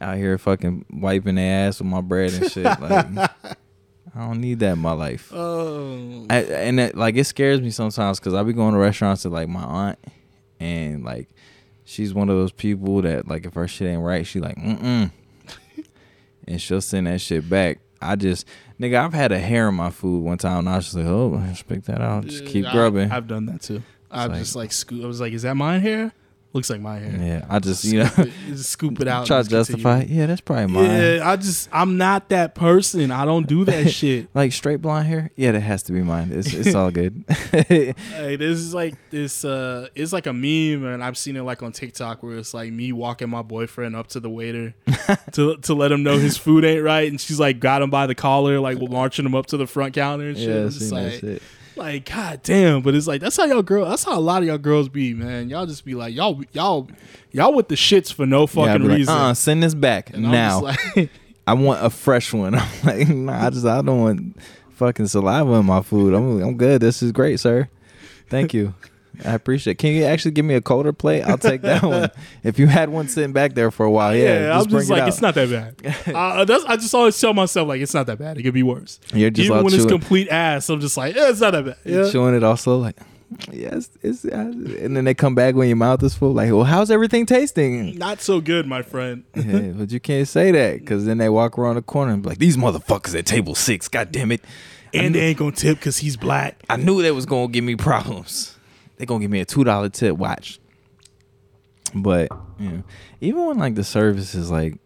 [0.00, 2.64] Yeah, out here fucking wiping their ass with my bread and shit.
[2.64, 2.80] Like
[4.14, 5.30] I don't need that in my life.
[5.32, 9.24] Oh, I, and it, like it scares me sometimes because I be going to restaurants
[9.24, 9.98] with like my aunt,
[10.58, 11.28] and like
[11.90, 14.78] she's one of those people that like if her shit ain't right, she like mm
[14.78, 15.10] mm,
[16.48, 17.78] and she'll send that shit back.
[18.00, 18.46] I just
[18.80, 21.06] nigga, I've had a hair in my food one time, and I was just like,
[21.06, 23.10] oh, just pick that out, just keep I- grubbing.
[23.10, 23.82] I've done that too.
[24.10, 25.04] I've like- just like scoot.
[25.04, 26.12] I was like, is that mine hair?
[26.52, 27.16] Looks like my hair.
[27.16, 29.24] Yeah, I just you know Scoop it- just scoop it out.
[29.26, 29.98] try to justify.
[30.00, 30.20] continue.
[30.20, 30.84] Yeah, that's probably mine.
[30.90, 33.12] Yeah, I just I'm not that person.
[33.12, 34.28] I don't do that shit.
[34.34, 35.30] Like straight blonde hair.
[35.36, 36.30] Yeah, that has to be mine.
[36.32, 37.24] It's it's all good.
[37.70, 39.44] Hey, this is like this.
[39.44, 42.72] uh It's like a meme, and I've seen it like on TikTok where it's like
[42.72, 44.74] me walking my boyfriend up to the waiter
[45.32, 48.08] to to let him know his food ain't right, and she's like got him by
[48.08, 50.48] the collar, like marching him up to the front counter and shit.
[50.48, 51.42] yeah, just seen that like, shit.
[51.76, 52.82] Like god damn.
[52.82, 53.88] But it's like that's how y'all girl.
[53.88, 55.48] That's how a lot of y'all girls be, man.
[55.48, 56.88] Y'all just be like y'all y'all
[57.32, 59.14] y'all with the shits for no Yeah, fucking like, reason.
[59.14, 60.60] uh, send this back And now.
[60.60, 61.10] like,
[61.46, 62.54] I want a fresh one.
[62.56, 64.36] I'm like, nah, I just I don't want
[64.74, 66.14] fucking saliva in my food.
[66.14, 66.80] I'm I'm good.
[66.80, 67.68] This is great, sir.
[68.28, 68.74] Thank you.
[69.24, 69.72] I appreciate.
[69.72, 69.78] it.
[69.78, 71.22] Can you actually give me a colder plate?
[71.22, 72.10] I'll take that one.
[72.42, 74.80] If you had one sitting back there for a while, yeah, yeah, I'm just bring
[74.80, 75.08] just it like out.
[75.08, 76.14] it's not that bad.
[76.14, 78.38] uh, that's, I just always tell myself like it's not that bad.
[78.38, 78.98] It could be worse.
[79.12, 81.76] You're just Even when it's complete ass, I'm just like, yeah, it's not that bad.
[81.84, 82.10] Yeah.
[82.10, 82.96] chewing it also like,
[83.52, 86.32] yes, it's, uh, and then they come back when your mouth is full.
[86.32, 87.98] Like, well, how's everything tasting?
[87.98, 89.24] Not so good, my friend.
[89.34, 92.30] yeah, but you can't say that because then they walk around the corner and be
[92.30, 93.88] like, these motherfuckers at table six.
[93.88, 94.42] God damn it!
[94.92, 96.62] And they ain't gonna tip because he's black.
[96.68, 98.56] I knew that was gonna give me problems.
[99.00, 100.18] They gonna give me a two dollar tip.
[100.18, 100.60] Watch.
[101.94, 102.82] But you know,
[103.22, 104.78] even when like the service is like,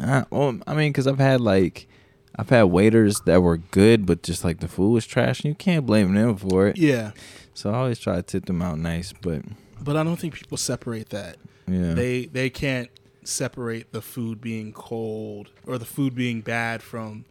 [0.00, 1.88] I, well, I mean, because I've had like,
[2.36, 5.56] I've had waiters that were good, but just like the food was trash, and you
[5.56, 6.78] can't blame them for it.
[6.78, 7.10] Yeah,
[7.52, 9.42] So I always try to tip them out nice, but
[9.82, 11.36] but I don't think people separate that.
[11.66, 12.90] yeah, They they can't
[13.24, 17.24] separate the food being cold or the food being bad from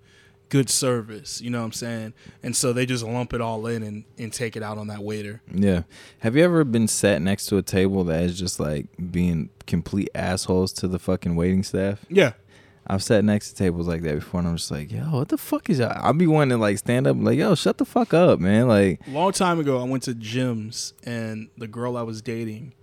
[0.51, 1.41] good service.
[1.41, 2.13] You know what I'm saying?
[2.43, 5.01] And so they just lump it all in and, and take it out on that
[5.01, 5.41] waiter.
[5.51, 5.83] yeah.
[6.19, 10.09] Have you ever been sat next to a table that is just like being complete
[10.13, 12.05] assholes to the fucking waiting staff?
[12.09, 12.33] Yeah.
[12.85, 15.37] I've sat next to tables like that before, and I'm just like, yo, what the
[15.37, 15.93] fuck is y'all?
[15.95, 18.67] I'll be wanting to like stand up, and like, yo, shut the fuck up, man.
[18.67, 22.73] Like, long time ago i went to Jim's and the girl i was dating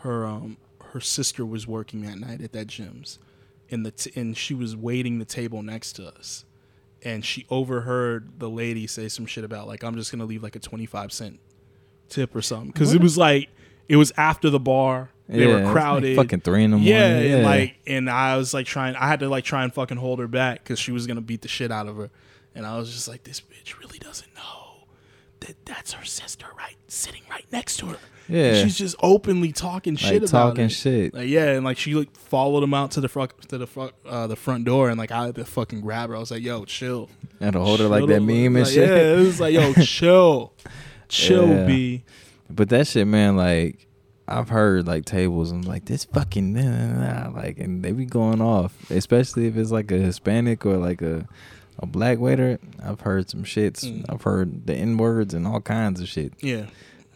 [0.00, 0.58] her um
[0.92, 3.18] her sister was working that night at that Jim's
[3.70, 6.44] and the t- and she was waiting the table next to us
[7.02, 10.56] and she overheard the lady say some shit about like i'm just gonna leave like
[10.56, 11.40] a 25 cent
[12.10, 12.70] tip or something.
[12.70, 13.48] Because it was like
[13.88, 15.10] it was after the bar.
[15.28, 16.16] They yeah, were it's like crowded.
[16.16, 16.92] fucking three in the morning.
[16.92, 18.96] yeah, Yeah, and like, and I was like trying.
[18.96, 21.42] I had to like try and fucking hold her back because she was gonna beat
[21.42, 22.10] the shit out of her,
[22.54, 24.59] and I was just like, this bitch really doesn't know
[25.40, 27.98] that that's her sister, right, sitting right next to her.
[28.28, 28.62] And Yeah.
[28.62, 30.68] she's just openly talking shit like about talking it.
[30.72, 31.14] shit.
[31.14, 33.92] Like yeah, and like she like followed him out to the front to the front
[34.06, 36.16] uh, the front door, and like I had to fucking grab her.
[36.16, 37.08] I was like, yo, chill.
[37.40, 38.88] and to hold her like that meme and Like, shit.
[38.88, 40.52] Yeah, it was like, yo, chill,
[41.08, 41.66] chill, Yeah.
[41.66, 42.04] b.
[42.48, 43.86] But that shit, man, like
[44.28, 48.04] I've heard like tables and like this fucking nah, nah, nah, like, and they be
[48.04, 51.26] going off, especially if it's like a Hispanic or like a
[51.80, 52.58] a black waiter.
[52.82, 53.84] I've heard some shits.
[53.84, 54.04] Mm.
[54.08, 56.32] I've heard the N words and all kinds of shit.
[56.40, 56.66] Yeah,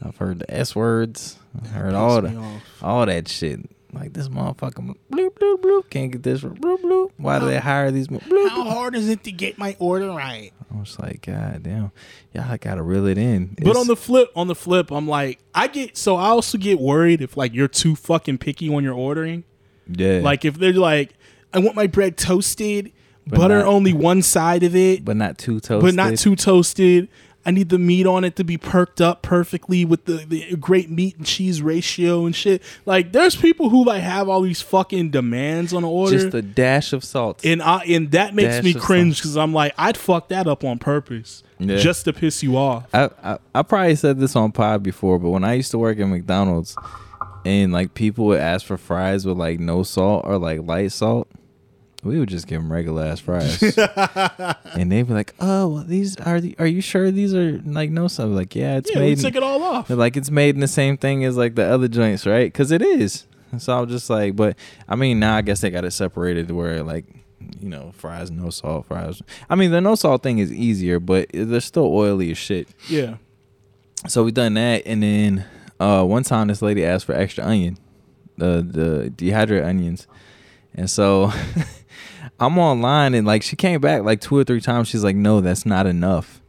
[0.02, 1.38] I've heard the S words.
[1.64, 2.62] I heard all the off.
[2.82, 3.60] all that shit.
[3.92, 5.88] Like this motherfucker, bloop bloop bloop.
[5.90, 7.10] Can't get this bloop bloop.
[7.16, 8.10] Why do they hire these?
[8.10, 10.50] mo- Bloop, How hard is it to get my order right?
[10.74, 11.92] I was like, God damn,
[12.32, 13.54] y'all gotta reel it in.
[13.62, 16.80] But on the flip, on the flip, I'm like, I get so I also get
[16.80, 19.44] worried if like you're too fucking picky when you're ordering.
[19.86, 21.14] yeah, Like if they're like,
[21.52, 22.90] I want my bread toasted,
[23.26, 25.80] But butter not- only one side of it, but not too toasted.
[25.82, 27.08] but not too toasted.
[27.46, 30.88] I need the meat on it to be perked up perfectly with the, the great
[30.88, 32.62] meat and cheese ratio and shit.
[32.86, 36.18] Like there's people who like have all these fucking demands on an order.
[36.18, 37.44] Just a dash of salt.
[37.44, 40.64] and I and that makes Dash me cringe because I'm like, I'd fuck that up
[40.64, 41.76] on purpose Yeah.
[41.76, 42.86] just to piss you off.
[42.94, 45.98] I, I I probably said this on pod before, but when I used to work
[46.00, 46.74] at McDonald's,
[47.44, 51.28] and like people would ask for fries with like no salt or like light salt,
[52.04, 53.62] we would just give them regular ass fries,
[54.74, 57.90] and they'd be like, "Oh, well, these are the, are you sure these are like
[57.90, 59.18] no salt?" Like, yeah, it's Yeah, we made.
[59.20, 59.88] took it all off.
[59.88, 62.52] they're like it's made in the same thing as like the other joints, right?
[62.52, 63.26] Because it is.
[63.58, 64.56] So I'm just like, but
[64.88, 67.04] I mean, now I guess they got it separated where like.
[67.60, 69.20] You know, fries no salt fries.
[69.50, 72.68] I mean, the no salt thing is easier, but they're still oily as shit.
[72.88, 73.16] Yeah.
[74.08, 75.44] So we done that, and then
[75.78, 77.76] uh, one time this lady asked for extra onion,
[78.38, 80.06] the the dehydrated onions,
[80.74, 81.32] and so
[82.40, 84.88] I'm online and like she came back like two or three times.
[84.88, 86.40] She's like, "No, that's not enough."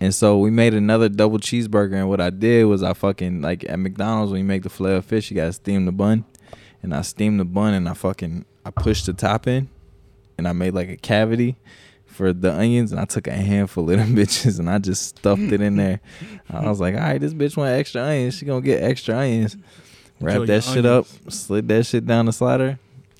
[0.00, 3.64] And so we made another double cheeseburger, and what I did was I fucking like
[3.68, 6.24] at McDonald's when you make the filet of fish, you gotta steam the bun,
[6.82, 9.68] and I steamed the bun and I fucking I pushed the top in,
[10.36, 11.56] and I made like a cavity
[12.06, 15.40] for the onions, and I took a handful of them bitches and I just stuffed
[15.40, 16.00] it in there.
[16.48, 19.56] I was like, all right, this bitch want extra onions, she gonna get extra onions.
[20.20, 21.40] Wrap Enjoy that shit up, onions.
[21.40, 22.78] slid that shit down the slider,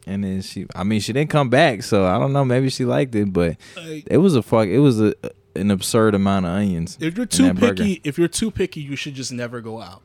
[0.08, 0.66] and then she.
[0.74, 2.44] I mean, she didn't come back, so I don't know.
[2.44, 4.66] Maybe she liked it, but Like, it was a fuck.
[4.68, 5.14] It was a
[5.54, 6.96] an absurd amount of onions.
[7.00, 7.82] if you're too that burger.
[7.82, 10.02] picky, if you're too picky, you should just never go out.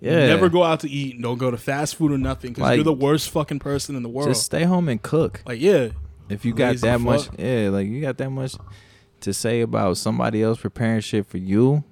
[0.00, 0.26] Yeah.
[0.26, 1.20] Never go out to eat.
[1.20, 4.02] Don't go to fast food or nothing because Like, you're the worst fucking person in
[4.02, 4.28] the world.
[4.28, 5.42] Just stay home and cook.
[5.46, 5.88] like yeah,
[6.28, 7.34] If you got Lazy that much, fuck.
[7.38, 8.54] yeah, like you got that much
[9.20, 11.82] to say about somebody else preparing shit for you.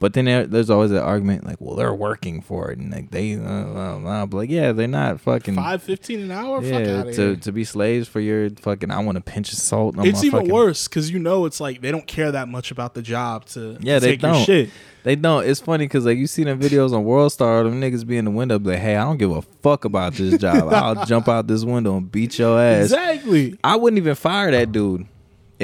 [0.00, 3.10] But then there, there's always that argument, like, well, they're working for it, and like
[3.10, 4.40] they, uh, blah, blah, blah.
[4.40, 6.62] like, yeah, they're not fucking, five fifteen an hour.
[6.62, 7.36] Yeah, out to here.
[7.36, 8.90] to be slaves for your fucking.
[8.90, 9.96] I want a pinch of salt.
[9.98, 12.70] on It's even fucking- worse because you know it's like they don't care that much
[12.70, 14.44] about the job to Yeah, to they take don't.
[14.44, 14.70] shit.
[15.04, 15.46] They don't.
[15.46, 18.24] It's funny because like you see them videos on World Star, them niggas be in
[18.24, 20.72] the window, like, hey, I don't give a fuck about this job.
[20.72, 22.84] I'll jump out this window and beat your ass.
[22.84, 23.58] Exactly.
[23.62, 25.06] I wouldn't even fire that dude.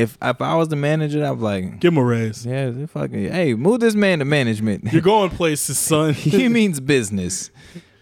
[0.01, 2.45] If if I was the manager, I'd be like, Give him a raise.
[2.47, 4.93] yeah, fucking, hey, move this man to management.
[4.93, 6.15] You're going places, son.
[6.15, 7.51] he means business.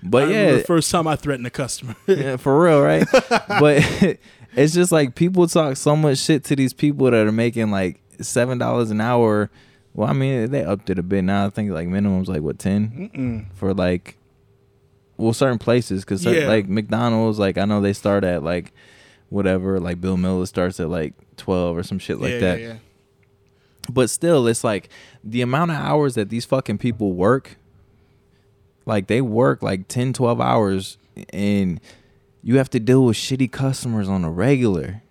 [0.02, 1.96] But remember yeah, the first time I threatened a customer.
[2.06, 3.04] yeah, for real, right?
[3.48, 4.18] but
[4.54, 8.00] it's just like people talk so much shit to these people that are making like
[8.20, 9.50] seven dollars an hour.
[9.94, 11.46] Well, I mean, they upped it a bit now.
[11.46, 14.16] I think like minimum's like what ten for like,
[15.16, 16.46] well, certain places because Yeah.
[16.46, 18.72] like McDonald's, like I know they start at like
[19.30, 19.80] whatever.
[19.80, 22.61] Like Bill Miller starts at like twelve or some shit like yeah, that.
[22.61, 22.77] Yeah, yeah.
[23.90, 24.90] But still, it's like
[25.24, 27.57] the amount of hours that these fucking people work.
[28.85, 30.96] Like they work like 10, 12 hours
[31.31, 31.79] and
[32.42, 35.03] you have to deal with shitty customers on a regular.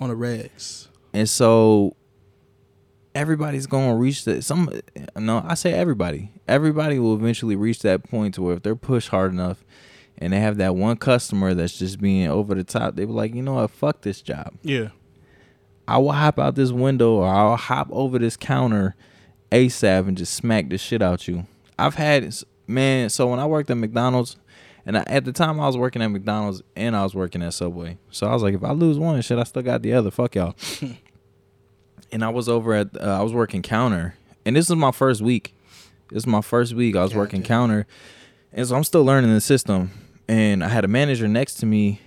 [0.00, 0.88] On the regs.
[1.12, 1.94] And so
[3.14, 4.70] everybody's going to reach that some
[5.16, 6.32] no, I say everybody.
[6.48, 9.64] Everybody will eventually reach that point to where if they're pushed hard enough
[10.18, 13.34] and they have that one customer that's just being over the top, they be like,
[13.34, 13.70] "You know what?
[13.70, 14.88] Fuck this job." Yeah.
[15.86, 18.94] I will hop out this window or I'll hop over this counter
[19.50, 21.46] ASAP and just smack the shit out you.
[21.78, 22.34] I've had
[22.66, 24.36] man, so when I worked at McDonald's
[24.86, 27.54] and I, at the time I was working at McDonald's and I was working at
[27.54, 27.98] Subway.
[28.10, 30.10] So I was like if I lose one shit, I still got the other.
[30.10, 30.54] Fuck y'all.
[32.12, 34.14] and I was over at uh, I was working counter.
[34.44, 35.54] And this is my first week.
[36.10, 36.96] This is my first week.
[36.96, 37.86] I was working counter.
[38.52, 39.90] And so I'm still learning the system.
[40.28, 42.00] And I had a manager next to me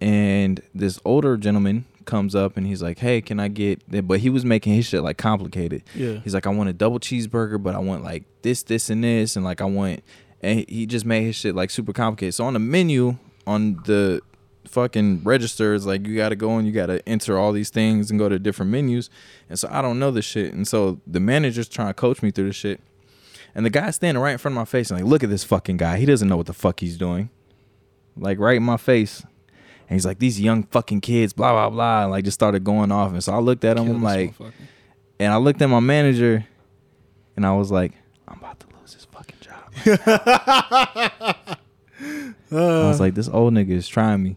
[0.00, 4.30] and this older gentleman comes up and he's like, "Hey, can I get?" But he
[4.30, 5.82] was making his shit like complicated.
[5.94, 6.20] Yeah.
[6.20, 9.36] He's like, "I want a double cheeseburger, but I want like this, this, and this,
[9.36, 10.02] and like I want,"
[10.40, 12.34] and he just made his shit like super complicated.
[12.34, 14.22] So on the menu, on the
[14.64, 18.10] fucking registers, like you got to go and you got to enter all these things
[18.10, 19.10] and go to different menus,
[19.48, 22.30] and so I don't know this shit, and so the manager's trying to coach me
[22.30, 22.80] through this shit,
[23.54, 25.44] and the guy's standing right in front of my face and like, "Look at this
[25.44, 25.98] fucking guy.
[25.98, 27.30] He doesn't know what the fuck he's doing."
[28.16, 29.22] Like right in my face.
[29.88, 32.02] And he's like, these young fucking kids, blah, blah, blah.
[32.02, 33.12] And like just started going off.
[33.12, 34.34] And so I looked at him, Kill I'm like,
[35.20, 36.44] and I looked at my manager
[37.36, 37.92] and I was like,
[38.26, 39.62] I'm about to lose this fucking job.
[42.50, 44.36] I was like, this old nigga is trying me.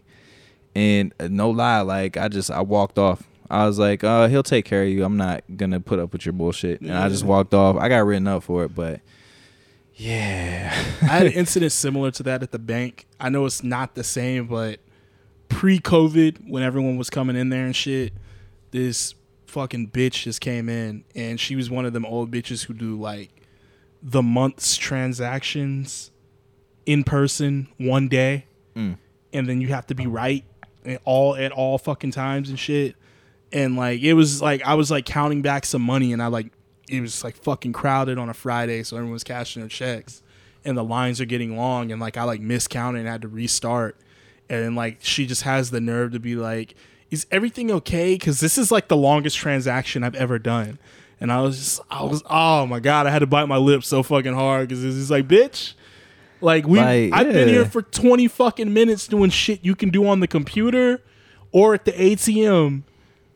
[0.74, 3.24] And uh, no lie, like I just I walked off.
[3.50, 5.04] I was like, uh, he'll take care of you.
[5.04, 6.80] I'm not gonna put up with your bullshit.
[6.80, 7.76] And I just walked off.
[7.76, 9.00] I got written up for it, but
[9.94, 10.72] yeah.
[11.02, 13.06] I had an incident similar to that at the bank.
[13.18, 14.78] I know it's not the same, but
[15.50, 18.12] pre-COVID, when everyone was coming in there and shit,
[18.70, 19.14] this
[19.46, 22.98] fucking bitch just came in, and she was one of them old bitches who do
[22.98, 23.30] like
[24.02, 26.10] the month's transactions
[26.86, 28.96] in person one day, Mm.
[29.32, 30.44] and then you have to be right
[30.86, 32.94] at all at all fucking times and shit.
[33.52, 36.52] And like it was like I was like counting back some money, and I like
[36.88, 40.22] it was like fucking crowded on a Friday, so everyone was cashing their checks,
[40.64, 43.96] and the lines are getting long, and like I like miscounted and had to restart,
[44.50, 46.74] and like she just has the nerve to be like,
[47.10, 50.78] "Is everything okay?" Because this is like the longest transaction I've ever done,
[51.20, 53.88] and I was just I was oh my god, I had to bite my lips
[53.88, 55.74] so fucking hard because it's just like bitch.
[56.42, 60.06] Like we, Like, I've been here for twenty fucking minutes doing shit you can do
[60.06, 61.02] on the computer
[61.52, 62.82] or at the ATM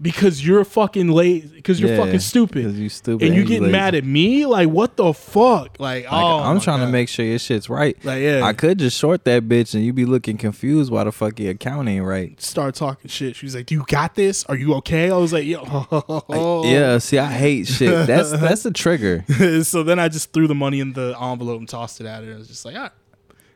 [0.03, 3.49] because you're fucking late because you're Yeah, fucking stupid 'cause you stupid and you and
[3.51, 3.73] you getting lazy.
[3.73, 6.93] mad at me like what the fuck like, Like, oh I'm my trying to God.
[6.93, 7.97] make sure your shit's right.
[8.05, 8.43] Like, yeah.
[8.45, 11.53] I could just short that bitch and you'd be looking confused why the fuck your
[11.53, 12.41] account ain't right.
[12.43, 15.33] start talking shit she was like do you got this are you okay I was
[15.33, 18.07] like yo Yeah, see, I hate shit.
[18.07, 19.25] That's that's the trigger.
[19.63, 22.35] so then I just threw the money in the envelope and tossed it at her
[22.35, 22.91] I was just like all right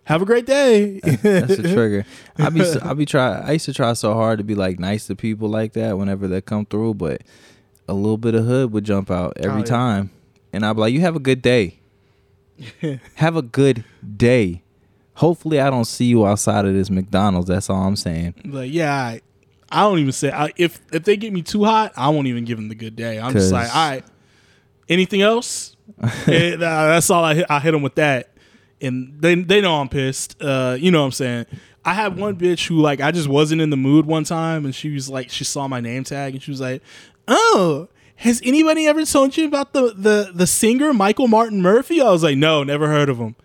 [0.08, 2.04] have a great day That's the trigger.
[2.38, 3.38] I be I be try.
[3.40, 6.26] I used to try so hard to be like nice to people like that whenever
[6.26, 7.22] they come through, but
[7.88, 9.64] a little bit of hood would jump out every Oh, yeah.
[9.64, 10.10] time,
[10.52, 11.78] and I'd be like, "You have a good day.
[13.14, 13.84] have a good
[14.16, 14.62] day.
[15.14, 17.48] Hopefully, I don't see you outside of this McDonald's.
[17.48, 18.34] That's all I'm saying.
[18.44, 19.22] like yeah all right.
[19.70, 22.44] I don't even say I, if if they get me too hot I won't even
[22.46, 24.04] give them the good day I'm just like all right
[24.88, 25.76] anything else
[26.26, 28.30] Eh, nah, that's all I hit, I hit them with that
[28.80, 31.46] and they they know I'm pissed uh you know what I'm saying
[31.84, 34.74] I had one bitch who like I just wasn't in the mood one time and
[34.74, 36.82] she was like she saw my name tag and she was like
[37.26, 42.10] oh has anybody ever told you about the the the singer Michael Martin Murphey I
[42.10, 43.36] was like no never heard of him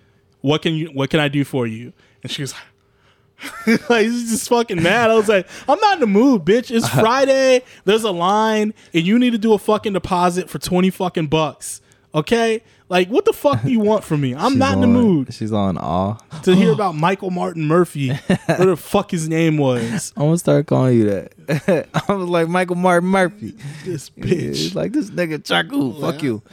[0.44, 1.94] what can you what can I do for you?
[2.22, 2.54] And she was
[3.68, 5.10] like, like he's just fucking mad.
[5.10, 6.70] I was like, I'm not in the mood, bitch.
[6.70, 7.64] It's Friday.
[7.86, 11.82] There's a line, and you need to do a fucking deposit for twenty fucking bucks.
[12.16, 14.36] Okay, like what the fuck do you want from me?
[14.36, 16.18] I'm She's not in the on- mood She's on awe.
[16.44, 16.74] to hear oh.
[16.74, 20.14] about Michael Martin Murphey, whatever the fuck his name was.
[20.18, 21.90] I'm gonna start calling you that.
[22.08, 23.56] I was like Michael Martin Murphey.
[23.84, 24.66] This bitch.
[24.66, 25.96] it's like this nigga Chaku.
[25.96, 26.44] Oh, fuck you.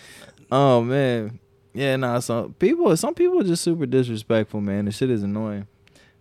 [0.51, 1.39] Oh man.
[1.75, 2.19] Yeah, nah.
[2.21, 4.87] Some people, some people are just super disrespectful, man.
[4.87, 5.67] The shit is annoying.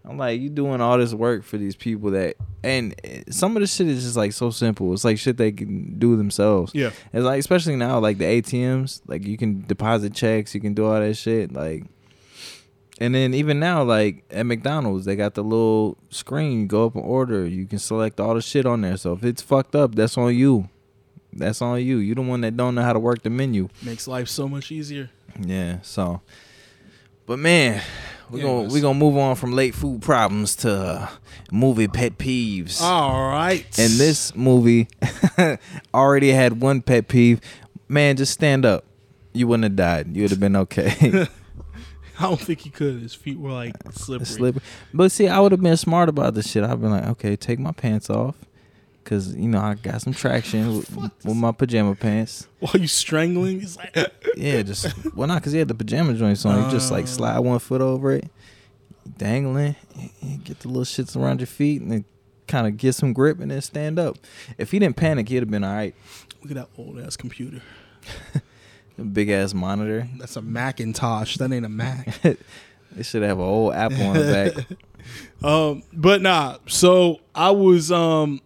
[0.06, 2.96] I'm like, you doing all this work for these people that, and
[3.30, 4.94] some of the shit is just like so simple.
[4.94, 6.74] It's like shit they can do themselves.
[6.74, 6.92] Yeah.
[7.14, 10.86] It's like, especially now, like the ATMs, like you can deposit checks, you can do
[10.86, 11.52] all that shit.
[11.52, 11.84] Like,
[13.00, 16.62] and then even now, like at McDonald's, they got the little screen.
[16.62, 17.46] You go up and order.
[17.46, 18.98] You can select all the shit on there.
[18.98, 20.70] So if it's fucked up, that's on you.
[21.32, 21.98] That's on you.
[21.98, 23.70] You the one that don't know how to work the menu.
[23.84, 25.10] Makes life so much easier.
[25.40, 25.80] Yeah.
[25.82, 26.22] So,
[27.26, 27.82] but man,
[28.30, 31.08] we Yeah, gonna it's- we gonna move on from late food problems to uh,
[31.52, 32.82] movie pet peeves.
[32.82, 33.66] All right.
[33.80, 34.88] And this movie
[35.94, 37.42] already had one pet peeve.
[37.88, 38.86] Man, just stand up.
[39.34, 40.16] You wouldn't have died.
[40.16, 41.28] You would have been okay.
[42.20, 43.02] I don't think he could.
[43.02, 44.26] His feet were like slippery.
[44.26, 44.62] Slippery.
[44.94, 46.64] But see, I would have been smart about this shit.
[46.64, 48.36] I've been like, okay, take my pants off.
[49.10, 50.96] Cause you know I got some traction with,
[51.26, 52.48] with my pajama pants.
[52.60, 53.96] While you strangling, he's like,
[54.38, 56.64] Yeah, just well not because he had the pajama joints on.
[56.64, 57.08] You just like Oh.
[57.08, 58.30] slide one foot over it,
[59.18, 59.76] dangling,
[60.22, 62.06] and get the little shits around your feet, and then
[62.48, 64.18] kind of get some grip, and then stand up.
[64.60, 65.96] If he didn't panic, he'd have been all right.
[66.44, 67.62] look at that old ass computer.
[69.14, 70.08] Big ass monitor.
[70.18, 71.38] That's a Macintosh.
[71.38, 72.20] That ain't a Mac.
[72.92, 74.78] They should have an old apple on the back.
[75.48, 76.58] um, but nah.
[76.68, 77.92] So I was.
[77.92, 78.42] Um,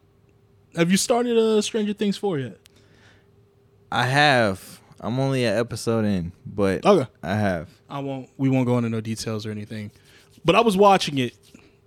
[0.75, 2.57] have you started uh, Stranger Things four yet?
[3.91, 4.79] I have.
[4.99, 7.09] I'm only an episode in, but Okay.
[7.21, 7.69] I have.
[7.89, 8.29] I won't.
[8.37, 9.91] We won't go into no details or anything.
[10.45, 11.35] But I was watching it.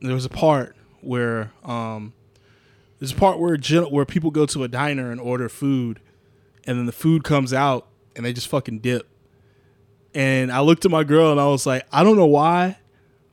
[0.03, 2.13] There was a part where um,
[2.99, 6.01] there's a part where gen- where people go to a diner and order food,
[6.67, 9.09] and then the food comes out and they just fucking dip.
[10.15, 12.79] And I looked at my girl and I was like, I don't know why,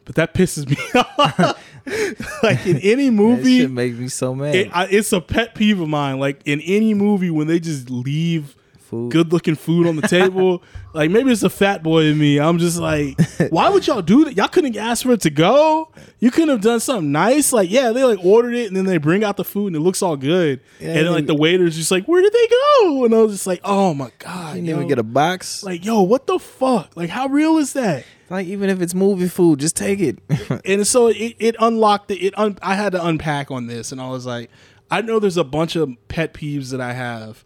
[0.06, 0.76] but that pisses me
[1.18, 1.62] off.
[2.44, 4.56] like in any That movie, shit make me so mad.
[4.56, 6.20] it, I, it's a pet peeve of mine.
[6.20, 8.56] Like in any movie when they just leave
[8.94, 9.12] Food.
[9.12, 10.64] good looking food on the table.
[10.94, 12.40] like maybe it's a fat boy in me.
[12.40, 13.20] I'm just like,
[13.50, 14.38] why would y'all do that?
[14.38, 15.92] Y'all couldn't ask for it to go.
[16.20, 17.52] You couldn't have done something nice.
[17.52, 19.80] Like yeah, they like ordered it and then they bring out the food and it
[19.80, 20.62] looks all good.
[20.80, 23.06] Yeah, and then like the waiter's just like, where did they go?
[23.06, 25.64] And I was just like, oh my god, You even get a box.
[25.64, 26.96] Like, like yo, what the fuck?
[26.96, 28.06] Like how real is that?
[28.30, 30.20] Like even if it's movie food, just take it.
[30.66, 32.20] and so it, it unlocked it.
[32.20, 34.50] it un, I had to unpack on this, and I was like,
[34.90, 37.44] I know there's a bunch of pet peeves that I have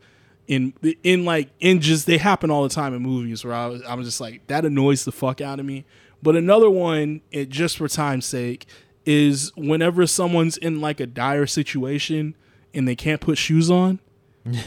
[0.47, 0.73] in
[1.03, 3.93] in like in just they happen all the time in movies where I was I
[3.95, 5.85] was just like that annoys the fuck out of me.
[6.23, 8.65] But another one, it just for time's sake,
[9.05, 12.35] is whenever someone's in like a dire situation
[12.73, 13.99] and they can't put shoes on,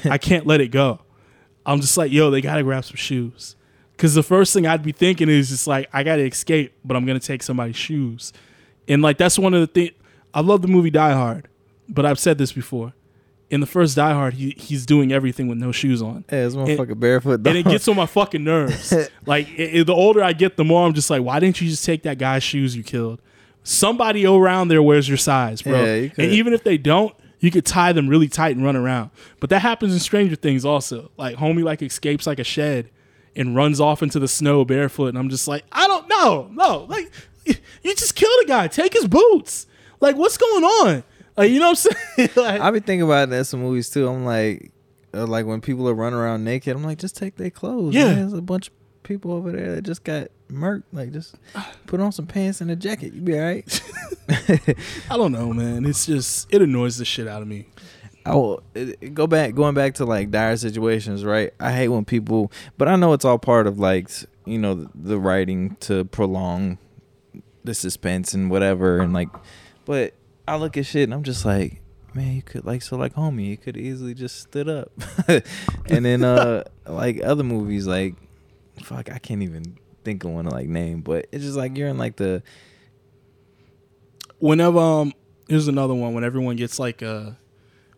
[0.04, 1.00] I can't let it go.
[1.66, 3.56] I'm just like, yo, they gotta grab some shoes.
[3.96, 7.04] Cause the first thing I'd be thinking is just like, I gotta escape, but I'm
[7.04, 8.32] gonna take somebody's shoes.
[8.86, 9.90] And like that's one of the things
[10.32, 11.48] I love the movie Die Hard,
[11.88, 12.92] but I've said this before.
[13.50, 16.24] In the first Die Hard, he, he's doing everything with no shoes on.
[16.30, 17.44] yeah, this motherfucker barefoot.
[17.46, 18.92] And it gets on my fucking nerves.
[19.26, 21.68] like it, it- the older I get, the more I'm just like, why didn't you
[21.68, 23.20] just take that guy's shoes you killed?
[23.62, 25.84] Somebody around there wears your size, bro.
[25.84, 28.76] Yeah, you and even if they don't, you could tie them really tight and run
[28.76, 29.10] around.
[29.40, 31.10] But that happens in Stranger Things also.
[31.16, 32.88] Like homie like escapes like a shed
[33.36, 36.84] and runs off into the snow barefoot, and I'm just like, I don't know, no,
[36.88, 37.10] like
[37.46, 37.54] you
[37.96, 38.68] just killed a guy.
[38.68, 39.66] Take his boots.
[40.00, 41.04] Like what's going on?
[41.40, 42.30] Like you know what I'm saying?
[42.36, 44.06] like, I be thinking about that in some movies too.
[44.06, 44.72] I'm like,
[45.14, 47.94] uh, like when people are running around naked, I'm like, just take their clothes.
[47.94, 48.08] Yeah.
[48.08, 48.16] man.
[48.16, 48.74] there's a bunch of
[49.04, 50.82] people over there that just got murked.
[50.92, 51.36] Like, just
[51.86, 53.14] put on some pants and a jacket.
[53.14, 53.82] You be all right.
[55.10, 55.86] I don't know, man.
[55.86, 57.68] It's just it annoys the shit out of me.
[58.26, 61.54] I will it- go back, going back to like dire situations, right?
[61.58, 64.10] I hate when people, but I know it's all part of like
[64.44, 66.76] you know the, the writing to prolong
[67.64, 69.30] the suspense and whatever, and like,
[69.86, 70.12] but
[70.46, 71.80] I look at shit and I'm just like,
[72.14, 74.90] man, you could like so like homie, you could easily just stood up,
[75.86, 78.14] and then uh like other movies like,
[78.82, 81.88] fuck, I can't even think of one to like name, but it's just like you're
[81.88, 82.42] in like the
[84.38, 85.12] whenever um
[85.48, 87.38] here's another one when everyone gets like a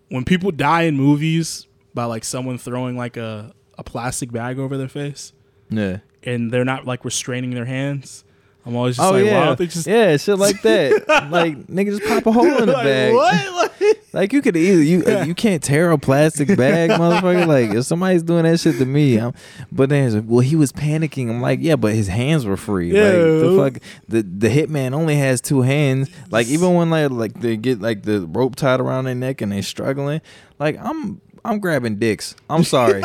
[0.08, 4.76] when people die in movies by like someone throwing like a, a plastic bag over
[4.76, 5.32] their face
[5.70, 5.98] yeah.
[6.22, 8.24] and they're not like restraining their hands
[8.64, 11.08] i'm always just Oh like why yeah, just yeah, shit like that.
[11.30, 13.14] like nigga, just pop a hole in the like, bag.
[13.14, 17.46] what Like, Like you could either you uh, you can't tear a plastic bag, motherfucker.
[17.46, 19.32] Like if somebody's doing that shit to me, I'm,
[19.70, 21.30] but then like, well, he was panicking.
[21.30, 22.92] I'm like, yeah, but his hands were free.
[22.92, 23.04] Yeah.
[23.04, 26.10] Like the fuck, the the hitman only has two hands.
[26.30, 29.50] Like even when like like they get like the rope tied around their neck and
[29.50, 30.20] they're struggling,
[30.58, 32.36] like I'm I'm grabbing dicks.
[32.48, 33.02] I'm sorry.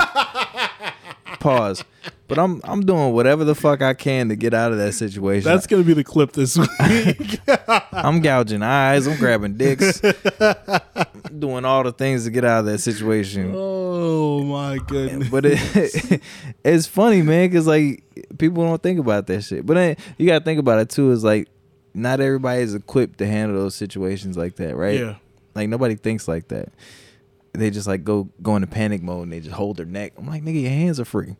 [1.39, 1.83] Pause.
[2.27, 5.43] But I'm I'm doing whatever the fuck I can to get out of that situation.
[5.49, 7.39] That's gonna be the clip this week.
[7.93, 9.07] I'm gouging eyes.
[9.07, 10.01] I'm grabbing dicks.
[11.39, 13.53] doing all the things to get out of that situation.
[13.55, 15.29] oh my goodness!
[15.29, 16.21] But it,
[16.63, 18.03] it's funny, man, because like
[18.37, 19.65] people don't think about that shit.
[19.65, 21.11] But then you gotta think about it too.
[21.11, 21.47] Is like
[21.93, 24.99] not everybody is equipped to handle those situations like that, right?
[24.99, 25.15] Yeah.
[25.55, 26.69] Like nobody thinks like that.
[27.57, 30.13] They just like go go into panic mode and they just hold their neck.
[30.17, 31.35] I'm like, nigga, your hands are free.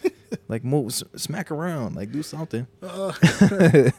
[0.48, 2.66] like move, smack around, like do something.
[2.82, 3.90] yeah.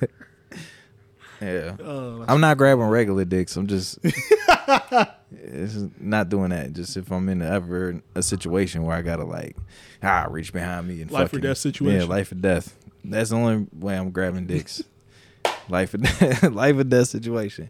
[1.42, 3.56] Uh, I'm not grabbing regular dicks.
[3.58, 4.00] I'm just
[5.32, 6.74] it's not doing that.
[6.74, 9.58] Just if I'm in ever a situation where I gotta like
[10.02, 12.02] ah reach behind me and Life or fucking- death situation.
[12.02, 12.76] Yeah, life or death.
[13.04, 14.82] That's the only way I'm grabbing dicks.
[15.68, 17.70] life or death, life or death situation.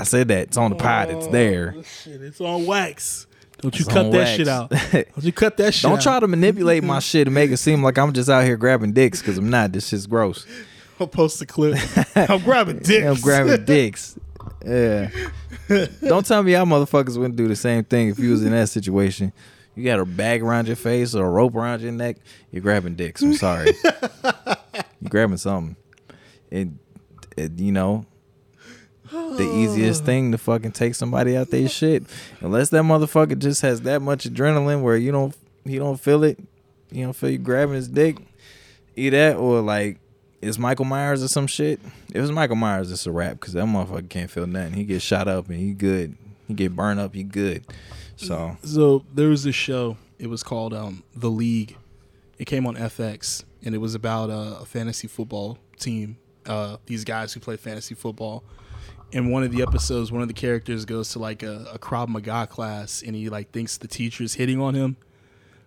[0.00, 1.10] I said that it's on the pod.
[1.10, 1.74] It's oh, there.
[1.76, 3.26] Oh, shit, it's on wax.
[3.60, 4.30] Don't you It's cut that wax.
[4.30, 4.70] shit out?
[4.92, 6.02] Don't you cut that shit Don't out?
[6.02, 8.92] try to manipulate my shit and make it seem like I'm just out here grabbing
[8.92, 9.70] dicks because I'm not.
[9.72, 10.46] This shit's gross.
[10.98, 11.78] I'll post a clip.
[12.16, 13.06] I'm grabbing dicks.
[13.06, 14.18] I'm grabbing dicks.
[14.66, 15.10] Yeah.
[16.00, 18.68] Don't tell me y'all motherfuckers wouldn't do the same thing if you was in that
[18.68, 19.32] situation.
[19.74, 22.16] You got a bag around your face or a rope around your neck.
[22.50, 23.22] You're grabbing dicks.
[23.22, 23.72] I'm sorry.
[23.82, 25.76] you're grabbing something.
[26.50, 26.78] And,
[27.36, 28.04] it, you know,
[29.12, 32.04] the easiest thing to fucking take somebody out their shit.
[32.40, 36.38] Unless that motherfucker just has that much adrenaline where you don't, he don't feel it.
[36.90, 38.16] You don't feel you grabbing his dick.
[38.96, 39.98] Either that or like
[40.42, 41.80] it's Michael Myers or some shit.
[42.08, 44.74] If it's Michael Myers, it's a wrap because that motherfucker can't feel nothing.
[44.74, 46.16] He gets shot up and he good.
[46.48, 47.64] He get burned up, he good.
[48.16, 49.96] So So there was this show.
[50.18, 51.76] It was called um, The League.
[52.38, 56.16] It came on FX, and it was about uh, a fantasy football team.
[56.44, 58.42] Uh, these guys who play fantasy football.
[59.12, 62.08] In one of the episodes, one of the characters goes to like a, a Krav
[62.08, 64.96] Maga class, and he like thinks the teacher's hitting on him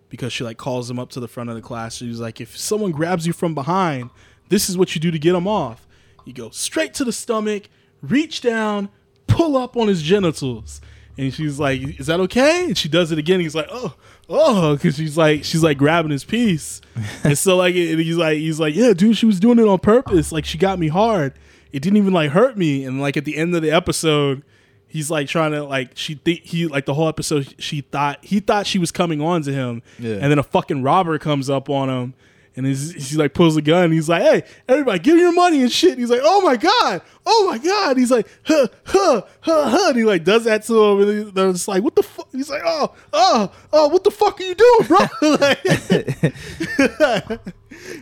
[0.10, 1.98] because she like calls him up to the front of the class.
[1.98, 4.10] She's like, if someone grabs you from behind,
[4.50, 5.88] this is what you do to get them off.
[6.26, 7.70] You go straight to the stomach,
[8.02, 8.90] reach down,
[9.28, 10.82] pull up on his genitals.
[11.18, 13.40] And she's like, "Is that okay?" And she does it again.
[13.40, 13.96] He's like, "Oh,
[14.28, 16.82] oh," because she's like, she's like grabbing his piece.
[17.24, 19.80] and so like, and he's like, he's like, "Yeah, dude, she was doing it on
[19.80, 20.34] purpose.
[20.34, 21.34] Like, she got me hard.
[21.76, 24.44] It didn't even like hurt me." And like at the end of the episode,
[24.88, 28.40] he's like trying to like she think he like the whole episode she thought he
[28.40, 30.14] thought she was coming on to him, Yeah.
[30.14, 32.14] and then a fucking robber comes up on him.
[32.58, 33.92] And he's, he's like pulls a gun.
[33.92, 36.56] He's like, "Hey, everybody, give me your money and shit." And he's like, "Oh my
[36.56, 40.64] god, oh my god." He's like, "Huh, huh, huh, huh." And he like does that
[40.64, 44.04] to him, and they're just like, "What the fuck?" He's like, "Oh, oh, oh, what
[44.04, 45.00] the fuck are you doing, bro?"
[45.40, 45.64] like,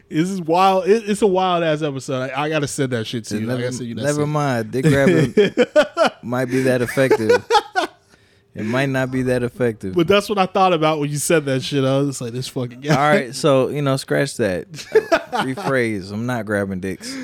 [0.10, 0.88] this is wild.
[0.88, 2.32] It, it's a wild ass episode.
[2.32, 3.52] I, I gotta send that shit to you.
[3.52, 4.72] I never, you never mind.
[4.72, 5.34] Dick grabbing
[6.22, 7.46] might be that effective.
[8.56, 9.96] It might not be that effective.
[9.96, 11.84] But that's what I thought about when you said that shit.
[11.84, 14.68] I was just like, "This fucking guy." All right, so you know, scratch that.
[15.34, 16.12] Uh, rephrase.
[16.12, 17.12] I'm not grabbing dicks.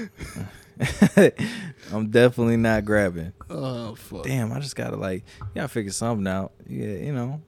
[1.94, 3.34] I'm definitely not grabbing.
[3.52, 4.24] Oh fuck.
[4.24, 6.52] Damn, I just gotta like, you gotta figure something out.
[6.68, 7.40] Yeah, you know,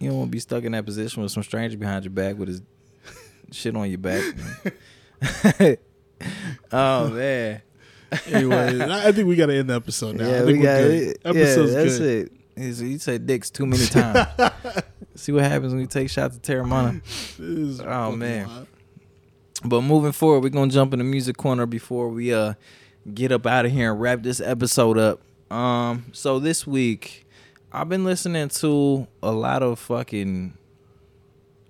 [0.00, 2.38] you don't want to be stuck in that position with some stranger behind your back
[2.38, 2.62] with his
[3.52, 4.24] shit on your back.
[6.72, 7.60] oh man,
[8.26, 10.24] Anyway, I think we gotta end the episode now.
[10.24, 11.08] I yeah, think we we're got good.
[11.08, 11.18] it.
[11.24, 12.26] Episode's yeah, that's good.
[12.26, 12.32] it.
[12.56, 14.28] You said dicks too many times.
[15.14, 17.02] See what happens when you take shots at Teremana.
[17.84, 18.46] Oh, man.
[18.46, 18.66] wild.
[19.64, 22.54] But moving forward, we're gonna jump in the music corner before we uh
[23.12, 25.20] get up out of here and wrap this episode up.
[25.52, 27.26] Um, so this week
[27.72, 30.56] I've been listening to a lot of fucking.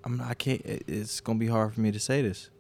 [0.05, 0.31] I'm not.
[0.31, 0.63] I can't.
[0.65, 2.51] It's gonna be hard for me to say this.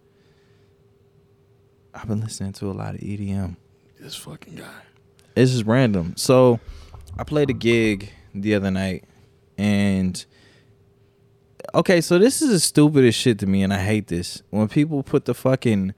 [1.95, 3.57] I've been listening to a lot of EDM.
[4.01, 4.83] This fucking guy.
[5.35, 6.14] It's just random.
[6.16, 6.61] So
[7.18, 9.04] I played a gig the other night
[9.56, 10.24] and
[11.74, 14.42] okay, so this is the stupidest shit to me and I hate this.
[14.50, 15.94] When people put the fucking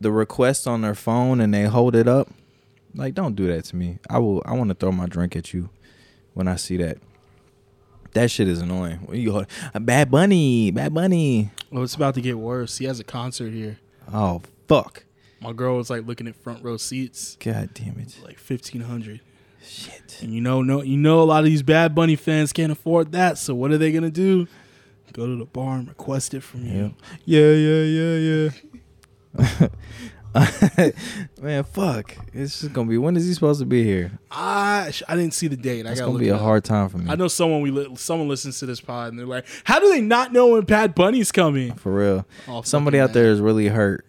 [0.00, 2.28] the request on their phone and they hold it up,
[2.94, 3.98] like don't do that to me.
[4.08, 5.70] I will I want to throw my drink at you
[6.34, 6.98] when I see that.
[8.12, 8.98] That shit is annoying.
[9.06, 9.46] When you hold
[9.78, 11.50] Bad Bunny, Bad Bunny.
[11.70, 12.78] Well, it's about to get worse.
[12.78, 13.78] He has a concert here.
[14.12, 15.04] Oh fuck.
[15.40, 18.16] My girl was like looking at front row seats, God damn it.
[18.24, 19.20] like fifteen hundred.
[19.66, 20.18] Shit.
[20.22, 23.12] And you know, no, you know, a lot of these Bad Bunny fans can't afford
[23.12, 23.38] that.
[23.38, 24.46] So what are they gonna do?
[25.12, 26.94] Go to the bar and request it from you.
[27.24, 28.50] Yeah, yeah, yeah,
[29.38, 29.68] yeah.
[31.40, 32.14] Man, fuck.
[32.34, 32.98] It's just gonna be.
[32.98, 34.18] When is he supposed to be here?
[34.30, 35.86] I I didn't see the date.
[35.86, 37.10] I gonna be a hard time for me.
[37.10, 39.88] I know someone we li- someone listens to this pod and they're like, "How do
[39.88, 42.26] they not know when Bad Bunny's coming?" for real.
[42.48, 44.04] Oh, Somebody out there is really hurt.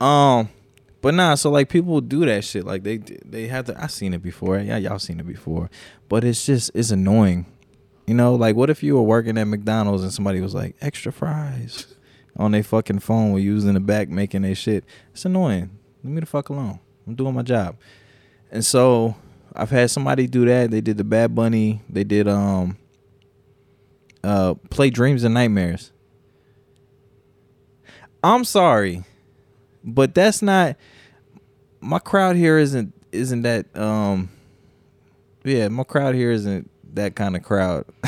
[0.00, 0.48] Um,
[1.04, 1.34] but nah.
[1.34, 2.64] So like people do that shit.
[2.64, 3.78] Like they they have to.
[3.78, 4.58] I seen it before.
[4.58, 5.68] Yeah, y'all seen it before.
[6.08, 7.44] But it's just it's annoying.
[8.06, 11.12] You know, like what if you were working at McDonald's and somebody was like extra
[11.12, 11.94] fries
[12.38, 14.82] on their fucking phone while you was in the back making their shit.
[15.12, 15.78] It's annoying.
[16.02, 16.80] Leave me the fuck alone.
[17.06, 17.76] I'm doing my job.
[18.50, 19.14] And so
[19.54, 20.70] I've had somebody do that.
[20.70, 21.82] They did the Bad Bunny.
[21.90, 22.78] They did um
[24.22, 25.92] uh play Dreams and Nightmares.
[28.22, 29.04] I'm sorry,
[29.84, 30.78] but that's not
[31.84, 34.30] my crowd here isn't isn't that um
[35.44, 37.84] yeah, my crowd here isn't that kind of crowd.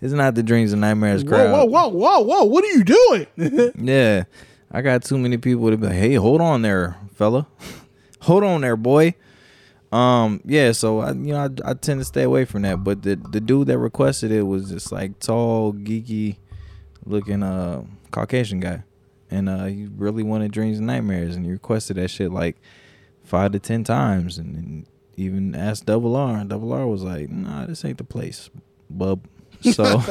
[0.00, 1.50] it's not the Dreams and Nightmares crowd.
[1.50, 2.44] Whoa, whoa, whoa, whoa, whoa!
[2.44, 3.72] What are you doing?
[3.78, 4.24] Yeah.
[4.72, 7.48] I got too many people to be like, hey, hold on there, fella.
[8.20, 9.14] hold on there, boy.
[9.90, 12.84] Um, yeah, so I you know, I, I tend to stay away from that.
[12.84, 16.36] But the the dude that requested it was just like tall, geeky
[17.04, 17.82] looking uh
[18.12, 18.84] Caucasian guy.
[19.30, 22.56] And uh he really wanted dreams and nightmares and he requested that shit like
[23.30, 27.30] five to ten times and, and even asked double R and double R was like,
[27.30, 28.50] nah, this ain't the place,
[28.90, 29.26] bub.
[29.62, 30.02] So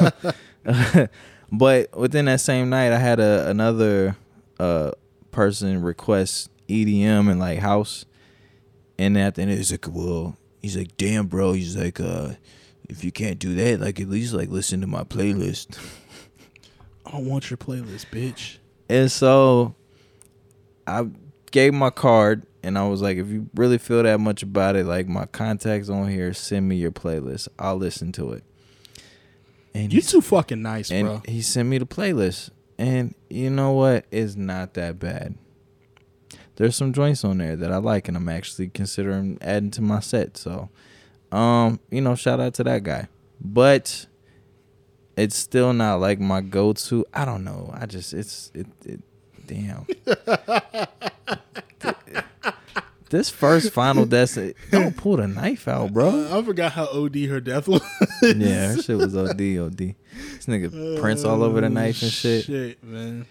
[1.52, 4.16] but within that same night I had a another
[4.60, 4.92] uh
[5.32, 8.04] person request EDM and like house
[8.96, 12.34] and at the end he's like well he's like damn bro he's like uh
[12.88, 15.76] if you can't do that like at least like listen to my playlist
[17.04, 18.58] I don't want your playlist, bitch.
[18.88, 19.74] and so
[20.86, 21.08] I
[21.50, 24.84] gave my card and I was like if you really feel that much about it
[24.86, 27.48] like my contacts on here send me your playlist.
[27.58, 28.44] I'll listen to it.
[29.74, 31.22] And You too fucking nice, and bro.
[31.26, 32.50] he sent me the playlist.
[32.78, 34.04] And you know what?
[34.10, 35.36] It's not that bad.
[36.56, 40.00] There's some joints on there that i like and i'm actually considering adding to my
[40.00, 40.68] set so
[41.32, 43.08] um you know shout out to that guy.
[43.40, 44.06] But
[45.16, 47.04] it's still not like my go-to.
[47.14, 47.70] I don't know.
[47.74, 49.00] I just it's it, it
[49.46, 49.86] damn
[53.10, 57.40] this first final destination don't pull the knife out bro I forgot how OD her
[57.40, 57.82] death was.
[58.22, 62.10] yeah her shit was od od this nigga prints all over the uh, knife and
[62.10, 63.26] shit Shit, man.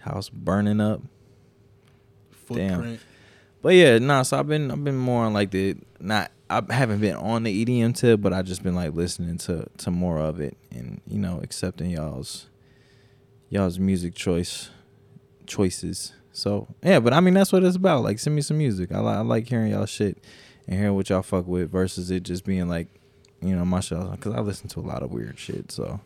[0.00, 1.00] house burning up.
[2.52, 2.98] Damn.
[3.62, 4.22] But yeah, nah.
[4.22, 7.64] So I've been I've been more on like the not I haven't been on the
[7.64, 11.18] EDM tip, but I just been like listening to to more of it and you
[11.18, 12.48] know accepting y'all's
[13.50, 14.70] y'all's music choice
[15.46, 16.12] choices.
[16.40, 18.02] So yeah, but I mean that's what it's about.
[18.02, 18.92] Like send me some music.
[18.92, 20.18] I, li- I like hearing y'all shit
[20.66, 22.88] and hearing what y'all fuck with versus it just being like
[23.42, 25.70] you know my show because I listen to a lot of weird shit.
[25.72, 26.00] So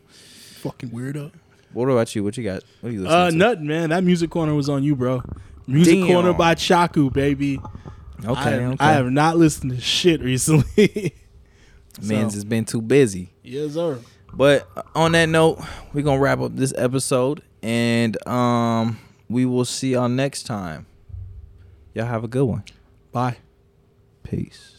[0.61, 1.31] Fucking weirdo.
[1.73, 2.23] what about you?
[2.23, 2.63] What you got?
[2.81, 3.35] What are you listening Uh, to?
[3.35, 3.89] nothing, man.
[3.91, 5.21] That music corner was on you, bro.
[5.67, 6.07] Music Damn.
[6.07, 7.59] corner by Chaku, baby.
[8.23, 8.85] Okay, I, have- okay.
[8.85, 11.13] I have not listened to shit recently.
[12.01, 13.33] Man's So, has been too busy.
[13.43, 13.99] yes, sir.
[14.33, 15.59] But on that note,
[15.93, 20.85] we're gonna wrap up this episode and um we will see y'all next time.
[21.93, 22.63] Y'all have a good one.
[23.11, 23.37] Bye.
[24.23, 24.74] Peace.